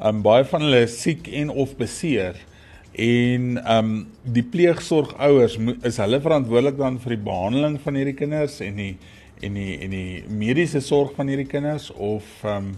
um 0.00 0.22
baie 0.22 0.44
van 0.44 0.60
hulle 0.60 0.82
is 0.82 1.02
siek 1.02 1.28
en 1.28 1.50
of 1.50 1.76
beseer 1.76 2.34
en 2.96 3.58
um 3.68 4.06
die 4.22 4.42
pleegsorgouers 4.42 5.58
is 5.84 5.98
hulle 6.00 6.20
verantwoordelik 6.20 6.78
dan 6.78 6.98
vir 6.98 7.16
die 7.16 7.24
behandeling 7.24 7.76
van 7.84 7.94
hierdie 7.94 8.16
kinders 8.16 8.60
en 8.64 8.76
die 8.80 8.96
en 9.40 9.54
die 9.54 9.78
en 9.78 9.90
die 9.90 10.24
mediese 10.28 10.80
sorg 10.80 11.14
van 11.14 11.28
hierdie 11.28 11.48
kinders 11.50 11.90
of 11.92 12.24
um 12.44 12.74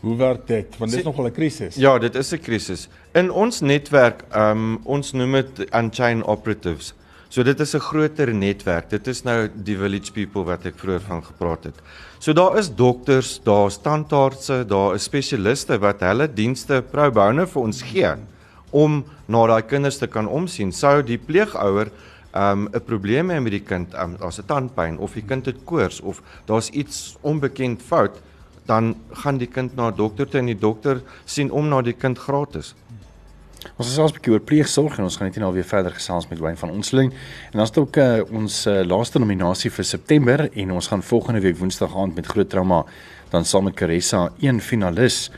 Hoe 0.00 0.16
werk 0.16 0.46
dit? 0.46 0.76
Want 0.78 0.90
dit 0.90 1.00
is 1.00 1.04
nogal 1.04 1.26
'n 1.26 1.32
krisis. 1.32 1.74
Ja, 1.74 1.98
dit 1.98 2.14
is 2.14 2.32
'n 2.32 2.38
krisis. 2.38 2.88
In 3.12 3.30
ons 3.30 3.60
netwerk, 3.60 4.24
ehm 4.30 4.50
um, 4.50 4.80
ons 4.84 5.12
noem 5.12 5.32
dit 5.32 5.74
unchained 5.74 6.24
operatives. 6.24 6.94
So 7.28 7.42
dit 7.42 7.60
is 7.60 7.74
'n 7.74 7.78
groter 7.78 8.34
netwerk. 8.34 8.90
Dit 8.90 9.06
is 9.06 9.22
nou 9.22 9.48
die 9.54 9.76
village 9.76 10.12
people 10.12 10.44
wat 10.44 10.64
ek 10.66 10.78
vroeër 10.78 11.00
van 11.00 11.24
gepraat 11.24 11.64
het. 11.64 11.74
So 12.18 12.32
daar 12.32 12.58
is 12.58 12.74
dokters, 12.74 13.40
daar 13.42 13.66
is 13.66 13.78
tandartse, 13.78 14.64
daar 14.66 14.94
is 14.94 15.02
spesialiste 15.02 15.78
wat 15.78 16.00
hulle 16.00 16.32
dienste 16.34 16.82
pro 16.90 17.10
bono 17.10 17.46
vir 17.46 17.62
ons 17.62 17.82
gee 17.82 18.14
om 18.70 19.04
na 19.26 19.46
daai 19.46 19.62
kinders 19.62 19.98
te 19.98 20.06
kan 20.06 20.28
omsien. 20.28 20.72
Sou 20.72 21.02
die 21.02 21.18
pleegouer 21.18 21.90
um 22.34 22.68
'n 22.72 22.84
probleem 22.84 23.30
hê 23.30 23.40
met 23.40 23.52
die 23.52 23.64
kind, 23.64 23.94
um, 23.94 24.16
daar's 24.18 24.38
'n 24.38 24.46
tandpyn 24.46 24.98
of 24.98 25.12
die 25.12 25.22
kind 25.22 25.46
het 25.46 25.64
koors 25.64 26.00
of 26.00 26.22
daar's 26.44 26.68
iets 26.68 27.16
onbekend 27.20 27.82
fout, 27.82 28.20
dan 28.66 28.96
gaan 29.12 29.38
die 29.38 29.48
kind 29.48 29.76
na 29.76 29.88
'n 29.88 29.96
dokter 29.96 30.28
toe 30.28 30.40
en 30.40 30.46
die 30.46 30.58
dokter 30.58 31.02
sien 31.24 31.50
om 31.50 31.68
na 31.68 31.82
die 31.82 31.96
kind 31.96 32.18
gratis. 32.18 32.74
Ons 33.76 33.90
is 33.90 33.98
alsbekie 33.98 34.32
oor 34.32 34.40
pleegsorg 34.40 34.98
en 34.98 35.04
ons 35.04 35.16
gaan 35.16 35.26
net 35.26 35.36
nou 35.36 35.52
weer 35.52 35.64
verder 35.64 35.92
gesels 35.92 36.28
met 36.28 36.38
Wayne 36.38 36.56
van 36.56 36.70
Onsling. 36.70 37.12
En 37.50 37.58
dan 37.58 37.62
is 37.62 37.76
ook 37.76 37.96
uh, 37.96 38.20
ons 38.30 38.66
uh, 38.66 38.84
laaste 38.84 39.18
nominasie 39.18 39.70
vir 39.70 39.84
September 39.84 40.48
en 40.52 40.72
ons 40.72 40.86
gaan 40.86 41.02
volgende 41.02 41.40
week 41.40 41.58
Woensdag 41.58 41.96
aand 41.96 42.14
met 42.14 42.26
groot 42.26 42.50
trauma 42.50 42.84
dan 43.30 43.44
saam 43.44 43.64
met 43.64 43.74
Caressa 43.74 44.30
een 44.40 44.60
finalis 44.60 45.30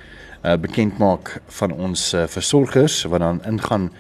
uh, 0.42 0.54
bekend 0.56 0.98
maak 0.98 1.40
van 1.60 1.72
ons 1.72 2.12
uh, 2.14 2.26
versorgers 2.26 3.02
wat 3.02 3.20
dan 3.20 3.42
ingaan 3.44 3.90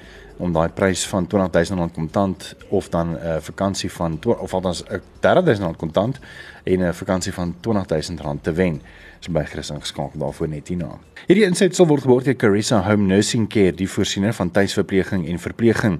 om 0.40 0.52
daai 0.52 0.68
prys 0.68 1.06
van 1.06 1.28
R20000 1.28 1.92
kontant 1.94 2.54
of 2.68 2.88
dan 2.88 3.12
'n 3.12 3.18
uh, 3.24 3.36
vakansie 3.40 3.92
van 3.92 4.18
of 4.24 4.54
althans 4.54 4.82
'n 4.82 5.00
R30000 5.20 5.76
kontant 5.76 6.18
en 6.64 6.80
'n 6.80 6.94
vakansie 6.94 7.32
van 7.32 7.54
R20000 7.54 8.40
te 8.42 8.52
wen 8.52 8.82
so 9.20 9.32
by 9.32 9.44
Chris 9.44 9.68
ingeskakel 9.68 10.20
daarvoor 10.20 10.48
net 10.48 10.70
hierna. 10.72 10.94
Hierdie 11.26 11.44
insig 11.44 11.74
sal 11.76 11.84
word 11.90 12.06
geword 12.06 12.24
deur 12.24 12.36
Carissa 12.40 12.78
Home 12.86 13.04
Nursing 13.04 13.50
Care, 13.52 13.74
die 13.76 13.88
voorsiener 13.88 14.32
van 14.32 14.50
tuisverpleging 14.50 15.26
en 15.28 15.38
verpleging. 15.38 15.98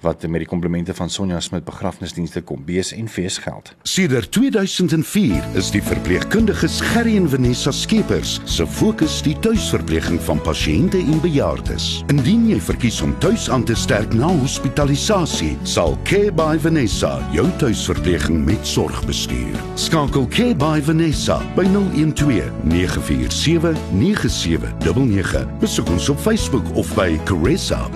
wat 0.04 0.26
met 0.28 0.42
die 0.44 0.48
komplemente 0.48 0.94
van 0.94 1.10
Sonja 1.10 1.40
Smit 1.40 1.64
begrafnisdienste 1.64 2.42
kom 2.44 2.64
bees 2.64 2.92
en 2.92 3.08
fees 3.08 3.38
geld. 3.40 3.74
Sedert 3.88 4.30
2004 4.36 5.44
is 5.58 5.70
die 5.72 5.82
verpleegkundiges 5.82 6.80
Gerry 6.92 7.16
en 7.16 7.28
Vanessa 7.30 7.72
Skeepers 7.72 8.40
se 8.44 8.66
fokus 8.66 9.22
die 9.24 9.38
tuisverpleging 9.44 10.20
van 10.26 10.40
pasiënte 10.44 10.98
en 11.00 11.20
bejaardes. 11.24 12.04
Indien 12.12 12.48
jy 12.50 12.60
verkies 12.68 13.00
om 13.04 13.14
tuis 13.24 13.48
aan 13.52 13.64
te 13.64 13.76
sterk 13.78 14.12
na 14.16 14.28
hospitalisasie, 14.42 15.56
sal 15.64 15.96
Care 16.08 16.32
by 16.34 16.58
Vanessa 16.60 17.16
jou 17.32 17.46
tuisverpleging 17.62 18.44
met 18.44 18.66
sorg 18.68 19.00
bestuur. 19.08 19.56
Skakel 19.80 20.26
Care 20.34 20.56
by 20.60 20.82
Vanessa 20.84 21.40
by 21.56 21.64
012 21.72 22.52
947 22.68 23.72
9799. 23.96 25.48
Besoek 25.64 25.88
ons 25.96 26.08
op 26.12 26.20
Facebook 26.20 26.66
of 26.76 26.86
by 26.98 27.16
caressa.co.za. 27.24 27.92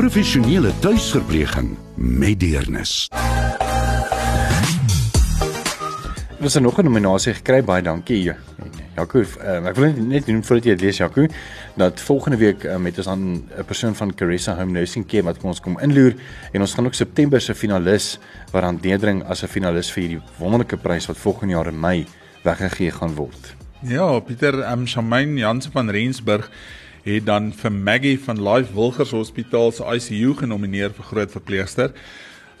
Professionele 0.00 0.29
professionele 0.30 0.70
tuisverpleging 0.78 1.72
met 1.98 2.36
deernis. 2.38 3.08
Ons 6.38 6.54
het 6.54 6.62
nog 6.62 6.78
'n 6.78 6.84
nominasie 6.84 7.34
gekry, 7.34 7.64
baie 7.64 7.82
dankie. 7.82 8.32
Jaco, 8.94 9.18
uh, 9.18 9.66
ek 9.66 9.74
wil 9.74 9.84
net 9.84 10.06
net 10.06 10.26
noem 10.26 10.44
voordat 10.44 10.64
jy 10.64 10.70
dit 10.70 10.80
lees 10.80 10.96
Jaco, 10.96 11.26
dat 11.74 12.00
volgende 12.00 12.36
week 12.36 12.62
uh, 12.64 12.76
met 12.76 12.96
ons 12.96 13.06
dan 13.06 13.42
'n 13.58 13.64
persoon 13.66 13.94
van 13.94 14.14
Caressa 14.14 14.54
Home 14.54 14.70
Nursing 14.70 15.06
Care 15.06 15.22
wat 15.22 15.42
ons 15.42 15.60
kom 15.60 15.78
inloer 15.80 16.14
en 16.52 16.60
ons 16.60 16.74
gaan 16.74 16.86
ook 16.86 16.94
September 16.94 17.40
se 17.40 17.54
finalis 17.54 18.18
wat 18.52 18.62
aan 18.62 18.78
Nedering 18.82 19.24
as 19.24 19.42
'n 19.42 19.48
finalis 19.48 19.90
vir 19.90 20.02
hierdie 20.02 20.22
wonderlike 20.38 20.76
prys 20.76 21.06
wat 21.06 21.18
volgende 21.18 21.54
jaar 21.54 21.66
in 21.66 21.80
Mei 21.80 22.06
weggegee 22.44 22.90
gaan 22.90 23.14
word. 23.14 23.56
Ja, 23.82 24.20
Pieter 24.20 24.70
um, 24.70 24.86
Shamaine 24.86 25.40
Jansen 25.40 25.72
van 25.72 25.90
Rensburg 25.90 26.50
het 27.04 27.26
dan 27.26 27.52
vir 27.56 27.72
Maggie 27.72 28.18
van 28.20 28.42
Life 28.42 28.74
Wilgers 28.74 29.10
Hospitaal 29.10 29.72
se 29.72 29.84
ICU 29.84 30.34
genomineer 30.42 30.92
vir 30.96 31.04
groot 31.04 31.30
verpleegster. 31.32 31.92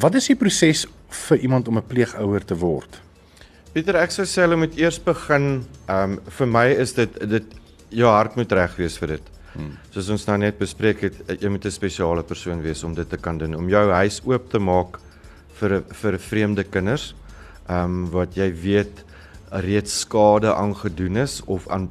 Wat 0.00 0.16
is 0.16 0.30
die 0.32 0.38
proses 0.40 0.86
vir 1.26 1.44
iemand 1.44 1.68
om 1.68 1.78
'n 1.78 1.88
pleegouer 1.92 2.44
te 2.44 2.56
word? 2.56 3.00
Pieter, 3.72 3.96
ek 4.00 4.10
sou 4.10 4.24
sê 4.26 4.42
hulle 4.42 4.56
moet 4.56 4.78
eers 4.78 4.98
begin. 4.98 5.64
Ehm 5.88 6.16
um, 6.16 6.20
vir 6.38 6.46
my 6.46 6.66
is 6.84 6.92
dit 6.96 7.20
dit 7.28 7.52
jou 7.90 8.08
hart 8.08 8.36
moet 8.36 8.52
reg 8.52 8.76
wees 8.78 8.96
vir 8.98 9.16
dit. 9.16 9.28
Hmm. 9.52 9.76
Soos 9.90 10.08
ons 10.10 10.26
nou 10.26 10.38
net 10.38 10.58
bespreek 10.58 11.00
het, 11.02 11.14
jy 11.42 11.48
moet 11.48 11.64
'n 11.66 11.70
spesiale 11.70 12.22
persoon 12.22 12.62
wees 12.62 12.84
om 12.84 12.94
dit 12.94 13.08
te 13.08 13.16
kan 13.16 13.38
doen, 13.38 13.54
om 13.54 13.68
jou 13.68 13.90
huis 13.90 14.20
oop 14.24 14.50
te 14.50 14.58
maak 14.58 14.98
vir 15.60 15.82
vir 16.02 16.18
vreemde 16.18 16.64
kinders. 16.64 17.14
Ehm 17.68 17.84
um, 17.84 18.10
wat 18.10 18.34
jy 18.34 18.50
weet 18.52 19.04
reeds 19.50 20.00
skade 20.00 20.54
aangedoen 20.54 21.16
is 21.16 21.42
of 21.46 21.68
aan 21.68 21.90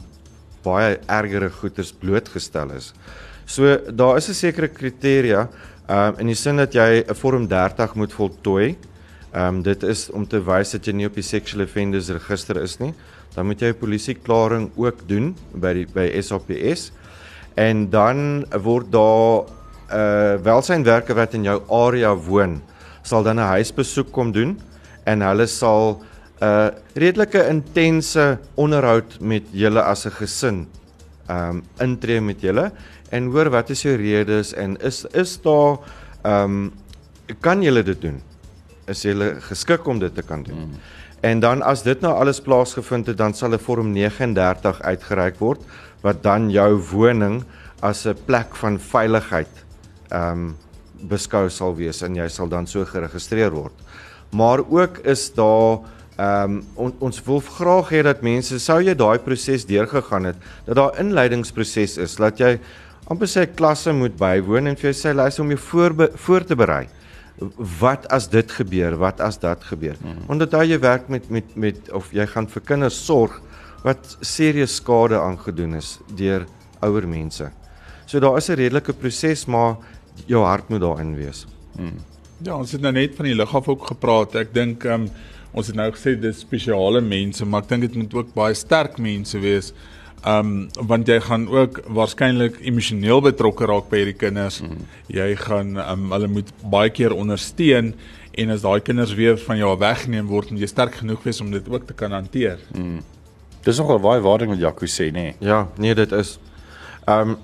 baie 0.70 0.98
ergere 1.08 1.50
goeters 1.50 1.92
blootgestel 1.92 2.72
is. 2.78 2.94
So 3.46 3.78
daar 3.90 4.18
is 4.18 4.30
'n 4.30 4.34
sekere 4.34 4.68
kriteria 4.68 5.50
um, 5.90 6.16
in 6.20 6.28
die 6.28 6.36
sin 6.36 6.58
dat 6.58 6.74
jy 6.74 7.04
'n 7.08 7.16
vorm 7.16 7.48
30 7.48 7.96
moet 7.96 8.14
voltooi. 8.14 8.78
Ehm 9.34 9.56
um, 9.56 9.62
dit 9.62 9.84
is 9.84 10.10
om 10.10 10.28
te 10.28 10.40
wys 10.40 10.72
dat 10.72 10.86
jy 10.86 10.94
nie 10.94 11.06
op 11.06 11.16
die 11.16 11.24
sexual 11.24 11.64
offenders 11.64 12.10
register 12.10 12.62
is 12.62 12.80
nie. 12.80 12.94
Dan 13.36 13.46
moet 13.46 13.60
jy 13.60 13.70
'n 13.70 13.80
polisieklaring 13.80 14.72
ook 14.76 15.08
doen 15.08 15.36
by 15.54 15.74
die 15.74 15.88
by 15.94 16.22
SAPS 16.22 16.92
en 17.56 17.90
dan 17.90 18.46
word 18.64 18.92
daar 18.92 19.44
'n 19.44 19.98
uh, 19.98 20.36
welsynwerker 20.44 21.16
wat 21.16 21.34
in 21.34 21.44
jou 21.44 21.62
area 21.70 22.16
woon 22.16 22.62
sal 23.02 23.24
dan 23.24 23.40
'n 23.40 23.52
huisbesoek 23.58 24.12
kom 24.12 24.32
doen 24.32 24.60
en 25.06 25.22
hulle 25.22 25.48
sal 25.48 26.02
'n 26.40 26.46
uh, 26.46 26.70
redelike 26.96 27.48
intense 27.48 28.40
onderhoud 28.56 29.20
met 29.20 29.44
julle 29.52 29.82
as 29.82 30.06
'n 30.06 30.12
gesin 30.12 30.68
um 31.30 31.64
intree 31.80 32.22
met 32.22 32.42
julle 32.42 32.72
en 33.12 33.26
hoor 33.26 33.50
wat 33.50 33.70
is 33.70 33.82
jou 33.82 33.96
redes 33.96 34.54
en 34.54 34.78
is 34.82 35.06
is 35.14 35.42
daar 35.42 35.78
um 36.24 36.72
kan 37.42 37.62
julle 37.62 37.84
dit 37.84 38.02
doen 38.02 38.22
is 38.88 39.02
julle 39.02 39.36
geskik 39.42 39.88
om 39.88 40.00
dit 40.00 40.16
te 40.16 40.22
kan 40.22 40.44
doen 40.44 40.58
mm. 40.58 40.80
en 41.22 41.40
dan 41.40 41.62
as 41.62 41.84
dit 41.84 42.02
nou 42.02 42.14
alles 42.14 42.42
plaasgevind 42.42 43.08
het 43.08 43.18
dan 43.18 43.34
sal 43.34 43.54
'n 43.54 43.60
vorm 43.60 43.92
39 43.92 44.82
uitgereik 44.82 45.40
word 45.40 45.62
wat 46.02 46.24
dan 46.24 46.50
jou 46.50 46.80
woning 46.92 47.44
as 47.82 48.06
'n 48.08 48.16
plek 48.26 48.56
van 48.56 48.80
veiligheid 48.80 49.52
um, 50.12 50.56
beskou 51.08 51.50
sal 51.50 51.76
wees 51.76 52.02
en 52.04 52.16
jy 52.16 52.28
sal 52.32 52.50
dan 52.52 52.68
so 52.68 52.86
geregistreer 52.86 53.54
word. 53.56 53.74
Maar 54.36 54.60
ook 54.60 55.00
is 55.08 55.30
daar 55.34 55.80
ehm 56.20 56.58
um, 56.58 56.62
on, 56.76 56.94
ons 57.00 57.22
wil 57.24 57.40
graag 57.40 57.92
hê 57.96 58.04
dat 58.04 58.24
mense 58.26 58.58
sou 58.60 58.80
jy 58.84 58.96
daai 58.98 59.20
proses 59.24 59.64
deurgegaan 59.70 60.26
het, 60.28 60.40
dat 60.66 60.76
daar 60.76 60.98
inleidingsproses 61.00 61.98
is, 61.98 62.16
dat 62.20 62.42
jy 62.42 62.58
amper 63.08 63.30
sê 63.30 63.46
klasse 63.48 63.94
moet 63.96 64.18
bywoon 64.20 64.68
en 64.68 64.76
vir 64.80 64.90
jou 64.90 64.98
sê 65.00 65.14
luister 65.16 65.46
om 65.46 65.54
jou 65.56 65.60
voor 65.70 65.96
voor 66.26 66.48
te 66.50 66.58
berei. 66.60 66.88
Wat 67.80 68.08
as 68.12 68.28
dit 68.28 68.52
gebeur? 68.52 68.98
Wat 69.00 69.22
as 69.24 69.40
dat 69.40 69.64
gebeur? 69.64 69.96
Mm 70.02 70.12
-hmm. 70.12 70.26
Omdat 70.28 70.52
jy 70.52 70.80
werk 70.80 71.08
met 71.08 71.30
met 71.30 71.56
met 71.56 71.92
of 71.92 72.12
jy 72.12 72.26
gaan 72.28 72.48
vir 72.48 72.62
kinders 72.62 73.06
sorg 73.06 73.42
wat 73.84 74.18
serieus 74.20 74.76
skade 74.76 75.16
aangedoen 75.20 75.76
is 75.76 76.00
deur 76.16 76.46
ouer 76.82 77.08
mense. 77.08 77.52
So 78.06 78.20
daar 78.20 78.38
is 78.38 78.50
'n 78.50 78.56
redelike 78.56 78.94
proses, 78.94 79.46
maar 79.46 79.76
jou 80.26 80.44
hart 80.44 80.70
moet 80.70 80.82
daarin 80.82 81.16
wees. 81.16 81.46
Hmm. 81.76 82.00
Ja, 82.44 82.58
ons 82.58 82.72
het 82.72 82.82
nou 82.82 82.92
net 82.94 83.16
van 83.16 83.26
die 83.26 83.36
liggaf 83.36 83.68
ook 83.68 83.88
gepraat. 83.88 84.36
Ek 84.36 84.54
dink 84.54 84.84
um, 84.84 85.10
ons 85.54 85.68
het 85.68 85.78
nou 85.78 85.90
gesê 85.92 86.16
dis 86.20 86.44
spesiale 86.44 87.02
mense, 87.02 87.46
maar 87.46 87.64
ek 87.66 87.72
dink 87.72 87.88
dit 87.88 87.98
moet 88.04 88.14
ook 88.20 88.36
baie 88.36 88.58
sterk 88.58 89.00
mense 89.02 89.40
wees. 89.42 89.74
Um 90.28 90.68
want 90.76 91.08
jy 91.08 91.20
gaan 91.24 91.48
ook 91.48 91.80
waarskynlik 91.96 92.60
emosioneel 92.68 93.22
betrokke 93.24 93.68
raak 93.70 93.88
by 93.92 94.02
hierdie 94.02 94.18
kinders. 94.20 94.60
Hmm. 94.60 94.82
Jy 95.08 95.30
gaan 95.40 95.78
um 95.80 96.10
hulle 96.12 96.28
moet 96.28 96.52
baie 96.72 96.92
keer 96.92 97.16
ondersteun 97.16 97.94
en 98.40 98.52
as 98.54 98.64
daai 98.64 98.82
kinders 98.84 99.16
weer 99.16 99.40
van 99.42 99.58
jou 99.60 99.72
weggeneem 99.80 100.28
word, 100.28 100.52
moet 100.52 100.64
jy 100.64 100.70
sterk 100.72 101.00
genoeg 101.02 101.24
wees 101.24 101.40
om 101.42 101.52
dit 101.52 101.72
ook 101.72 101.88
te 101.88 101.96
kan 101.96 102.12
hanteer. 102.12 102.60
Hmm. 102.76 103.00
Dis 103.64 103.80
nogal 103.80 104.00
baie 104.04 104.22
waardering 104.24 104.54
wat 104.54 104.62
Jaco 104.62 104.88
sê, 104.88 105.10
nê? 105.12 105.32
Nee. 105.32 105.36
Ja, 105.44 105.66
nee, 105.78 105.96
dit 105.96 106.12
is. 106.16 106.38
Um 107.08 107.38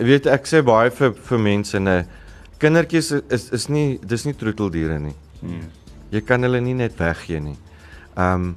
weet 0.00 0.30
ek 0.30 0.46
sê 0.48 0.62
baie 0.64 0.90
vir 0.94 1.12
vir 1.28 1.42
mense 1.44 1.82
nê, 1.82 1.98
kindertjies 2.62 3.10
is 3.28 3.50
is 3.56 3.68
nie 3.68 3.98
dis 4.06 4.24
nie 4.24 4.36
troeteldiere 4.38 5.00
nie. 5.02 5.16
Hmm. 5.40 5.66
Jy 6.10 6.20
kan 6.20 6.42
hulle 6.42 6.60
nie 6.60 6.74
net 6.74 6.98
weggee 6.98 7.40
nie. 7.40 7.56
Um 8.16 8.56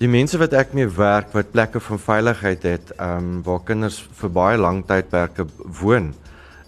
die 0.00 0.08
mense 0.10 0.38
wat 0.38 0.52
ek 0.52 0.72
mee 0.74 0.88
werk 0.90 1.32
wat 1.32 1.52
plekke 1.52 1.80
van 1.80 1.98
veiligheid 1.98 2.64
het, 2.66 2.92
um 2.98 3.42
waar 3.46 3.62
kinders 3.64 4.00
vir 4.20 4.30
baie 4.30 4.58
lang 4.58 4.82
tydperke 4.86 5.46
woon, 5.80 6.12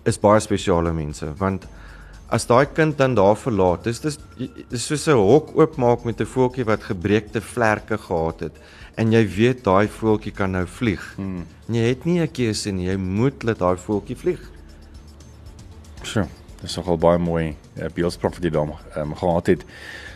is 0.06 0.20
baie 0.22 0.40
spesiale 0.40 0.92
mense 0.94 1.26
want 1.40 1.66
as 2.28 2.46
daai 2.46 2.66
kind 2.74 2.96
dan 2.98 3.14
daar 3.14 3.36
verlaat, 3.38 3.84
dis 3.86 4.00
dis 4.02 4.18
dis 4.70 4.86
soos 4.86 5.06
'n 5.08 5.18
hok 5.18 5.52
oopmaak 5.54 6.04
met 6.04 6.20
'n 6.20 6.26
voeltjie 6.26 6.64
wat 6.64 6.82
gebreekte 6.82 7.40
vlerke 7.40 7.98
gehad 7.98 8.40
het 8.40 8.56
en 8.96 9.12
jy 9.12 9.24
weet 9.36 9.64
daai 9.64 9.88
voeltjie 9.88 10.32
kan 10.32 10.52
nou 10.52 10.66
vlieg. 10.66 11.02
Hmm. 11.16 11.46
Jy 11.68 11.88
het 11.88 12.04
nie 12.04 12.20
'n 12.20 12.32
keuse 12.32 12.72
nie, 12.72 12.88
jy 12.88 12.96
moet 12.96 13.42
laat 13.42 13.58
daai 13.58 13.76
voeltjie 13.76 14.16
vlieg. 14.16 14.40
So, 16.02 16.26
dis 16.60 16.76
nogal 16.76 16.98
baie 16.98 17.18
mooi 17.18 17.44
uh, 17.52 17.88
beeldspraak 17.94 18.34
wat 18.34 18.44
jy 18.44 18.50
daar 18.50 18.72
um, 18.96 19.14
gehad 19.14 19.46
het. 19.46 19.64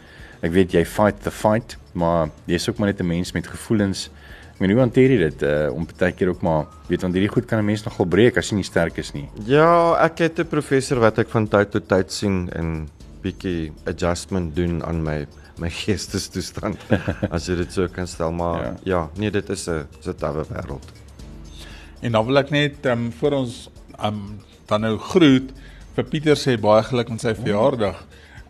ek 0.44 0.52
weet 0.52 0.76
jy 0.76 0.84
fight 0.84 1.22
the 1.24 1.32
fight, 1.32 1.78
maar 1.96 2.28
jy's 2.50 2.68
ook 2.68 2.78
maar 2.78 2.92
net 2.92 3.00
'n 3.00 3.06
mens 3.06 3.32
met 3.32 3.46
gevoelens. 3.46 4.10
Ek 4.54 4.60
meen 4.60 4.70
hoe 4.70 4.80
hanteer 4.80 5.10
jy 5.10 5.18
dit 5.18 5.42
uh 5.42 5.72
om 5.72 5.86
baie 5.98 6.12
keer 6.12 6.28
ook 6.28 6.42
maar 6.42 6.66
weet 6.88 7.02
want 7.02 7.14
hierdie 7.14 7.32
goed 7.32 7.46
kan 7.46 7.58
'n 7.58 7.64
mens 7.64 7.84
nogal 7.84 8.06
breek 8.06 8.36
as 8.36 8.50
jy 8.50 8.56
nie 8.56 8.64
sterk 8.64 8.98
is 8.98 9.12
nie. 9.12 9.28
Ja, 9.46 9.96
ek 10.04 10.18
het 10.18 10.38
'n 10.38 10.46
professor 10.46 11.00
wat 11.00 11.18
ek 11.18 11.28
van 11.28 11.48
tyd 11.48 11.70
tot 11.70 11.88
tyd 11.88 12.12
sien 12.12 12.50
en 12.52 12.88
bietjie 13.22 13.72
adjustment 13.86 14.54
doen 14.56 14.84
aan 14.84 15.02
my 15.02 15.26
my 15.58 15.70
geestestoestand 15.82 16.78
as 17.34 17.46
jy 17.46 17.56
dit 17.56 17.72
so 17.72 17.88
kan 17.88 18.06
stel 18.06 18.32
maar 18.32 18.62
ja, 18.62 18.74
ja 18.84 19.10
nee 19.16 19.30
dit 19.30 19.50
is 19.50 19.68
'n 19.68 19.86
dis 19.96 20.06
'n 20.06 20.18
tawwe 20.18 20.44
wêreld. 20.44 20.86
En 22.02 22.12
dan 22.12 22.26
wil 22.26 22.38
ek 22.38 22.50
net 22.50 22.86
ehm 22.86 23.06
um, 23.06 23.12
vir 23.12 23.32
ons 23.32 23.70
ehm 23.98 24.06
um, 24.06 24.40
dan 24.66 24.80
nou 24.80 24.98
groet 24.98 25.52
vir 25.94 26.04
Pieter 26.04 26.36
sê 26.36 26.60
baie 26.60 26.82
geluk 26.82 27.08
met 27.08 27.20
sy 27.20 27.34
verjaardag. 27.34 28.04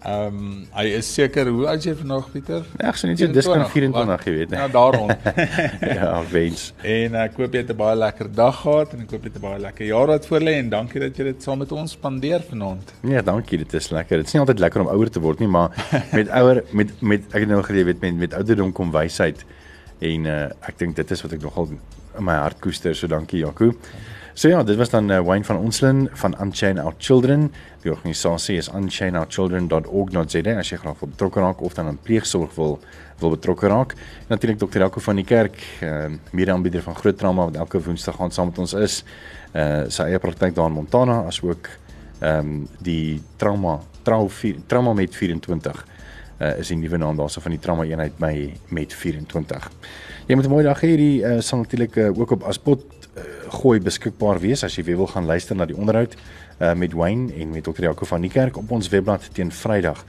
Ehm 0.05 0.35
um, 0.37 0.49
hy 0.77 0.83
is 0.99 1.09
seker 1.14 1.49
hoe 1.49 1.62
oud 1.71 1.81
is 1.81 1.87
jy 1.88 1.95
vandag 1.97 2.27
Pieter? 2.29 2.64
Ag, 2.77 2.97
so 3.01 3.09
net 3.09 3.21
jy 3.23 3.29
dis 3.33 3.47
kan 3.49 3.62
24 3.73 4.27
jy 4.29 4.35
weet 4.35 4.51
nie. 4.53 4.59
Ja, 4.61 4.67
daarom. 4.69 5.12
ja, 5.99 6.11
wens. 6.29 6.64
En 6.85 7.17
ek 7.23 7.38
hoop 7.40 7.57
jy 7.57 7.62
het 7.62 7.73
'n 7.73 7.79
baie 7.79 7.97
lekker 7.97 8.29
dag 8.37 8.59
gehad 8.61 8.93
en 8.93 9.07
ek 9.07 9.14
hoop 9.17 9.25
jy 9.25 9.33
het 9.33 9.38
'n 9.40 9.45
baie 9.47 9.62
lekker 9.64 9.87
jaar 9.88 10.12
wat 10.12 10.29
voor 10.29 10.45
lê 10.45 10.59
en 10.61 10.69
dankie 10.69 11.01
dat 11.01 11.17
jy 11.17 11.25
dit 11.31 11.43
saam 11.43 11.59
met 11.64 11.73
ons 11.73 11.97
spandeer 11.97 12.45
vanaand. 12.51 12.93
Nee, 13.01 13.23
dankie, 13.23 13.59
dit 13.64 13.75
is 13.81 13.88
lekker. 13.97 14.21
Dit 14.21 14.27
is 14.27 14.37
nie 14.37 14.45
altyd 14.45 14.61
lekker 14.67 14.85
om 14.85 14.93
ouer 14.93 15.11
te 15.11 15.25
word 15.25 15.40
nie, 15.40 15.49
maar 15.49 15.73
met 16.12 16.29
ouer 16.29 16.64
met 16.73 16.93
met 17.01 17.25
ek 17.33 17.40
het 17.40 17.49
nou 17.49 17.62
gereed 17.62 17.87
weet 17.87 18.01
met 18.05 18.17
met 18.27 18.35
ouderdom 18.35 18.73
kom 18.73 18.93
wysheid 18.93 19.40
en 20.01 20.27
uh, 20.27 20.51
ek 20.69 20.79
dink 20.79 20.97
dit 20.97 21.11
is 21.11 21.23
wat 21.23 21.33
ek 21.33 21.40
nogal 21.40 21.73
in 22.19 22.25
my 22.25 22.37
hart 22.37 22.61
koester. 22.61 22.93
So 22.95 23.09
dankie 23.09 23.40
Jaco. 23.40 23.73
So 24.35 24.49
ja, 24.49 24.62
dit 24.62 24.77
was 24.77 24.90
dan 24.90 25.11
uh, 25.11 25.20
Wayne 25.20 25.44
van 25.44 25.57
Onslin 25.57 26.09
van 26.12 26.35
Unchain 26.40 26.79
Our 26.79 26.94
Children. 26.99 27.53
Die 27.83 27.90
organisasie 27.90 28.57
is 28.57 28.68
unchainourchildren.org.za 28.68 30.55
as 30.59 30.73
jy 30.73 30.79
graag 30.81 30.99
wil 30.99 31.09
betrokke 31.12 31.40
raak 31.40 31.61
of 31.62 31.77
dan 31.79 31.87
aan 31.87 31.99
pleegsorg 32.03 32.55
wil 32.59 32.81
wil 33.23 33.31
betrokke 33.31 33.70
raak. 33.70 33.94
Natuurlik 34.27 34.59
Dr. 34.59 34.79
Jaco 34.83 35.01
van 35.01 35.20
die 35.23 35.25
kerk, 35.25 35.62
uh, 35.87 36.11
mede-aanbieder 36.35 36.83
van 36.83 36.97
Groot 36.99 37.18
Trauma 37.18 37.44
wat 37.44 37.61
elke 37.62 37.79
Woensdag 37.83 38.18
gaan 38.18 38.35
saam 38.35 38.51
met 38.51 38.59
ons 38.59 38.75
is. 38.75 39.05
Uh 39.55 39.87
sy 39.87 40.03
eie 40.11 40.18
praktyk 40.18 40.55
daar 40.59 40.66
in 40.66 40.81
Montana 40.81 41.23
asook 41.31 41.70
ehm 42.18 42.38
um, 42.38 42.68
die 42.83 43.23
trauma 43.38 43.79
trau 44.03 44.31
trauma 44.66 44.92
met 44.99 45.14
24 45.14 45.87
uh, 46.40 46.59
is 46.59 46.68
die 46.75 46.77
nuwe 46.77 46.99
naam 46.99 47.16
daarso 47.16 47.40
van 47.40 47.55
die 47.55 47.61
trauma 47.62 47.87
eenheid 47.87 48.18
by 48.18 48.51
met 48.75 48.94
24. 48.94 49.70
Jy 50.27 50.35
moet 50.35 50.47
'n 50.47 50.51
mooi 50.51 50.64
dag 50.64 50.81
hê 50.83 50.88
hierdie 50.88 51.23
uh, 51.23 51.40
sal 51.40 51.59
natuurlik 51.59 51.97
uh, 51.97 52.18
ook 52.18 52.31
op 52.31 52.42
Aspot 52.42 53.04
gooi 53.61 53.81
beskikbaar 53.81 54.40
wees 54.42 54.64
as 54.64 54.77
jy 54.77 54.85
weer 54.85 54.96
wil 54.96 55.11
gaan 55.11 55.27
luister 55.27 55.57
na 55.57 55.66
die 55.66 55.77
onderhoud 55.77 56.16
uh, 56.16 56.72
met 56.74 56.92
Wayne 56.92 57.33
en 57.35 57.50
met 57.50 57.64
Dr. 57.64 57.83
Jaco 57.88 58.07
van 58.09 58.24
die 58.24 58.31
kerk 58.31 58.57
op 58.57 58.70
ons 58.70 58.88
webblad 58.88 59.29
teen 59.33 59.53
Vrydag 59.53 60.05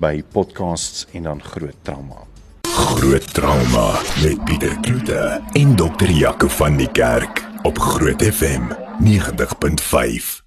by 0.00 0.22
podcasts 0.32 1.06
en 1.12 1.28
dan 1.28 1.42
groot 1.42 1.76
trauma. 1.82 2.24
Groot 2.70 3.34
trauma 3.34 4.00
met 4.22 4.44
Pieter 4.44 4.76
Kloete 4.80 5.40
en 5.52 5.76
Dr. 5.76 6.10
Jaco 6.10 6.48
van 6.48 6.76
die 6.76 6.90
kerk 6.90 7.44
op 7.62 7.78
Groot 7.78 8.22
FM 8.22 8.70
90.5. 9.04 10.40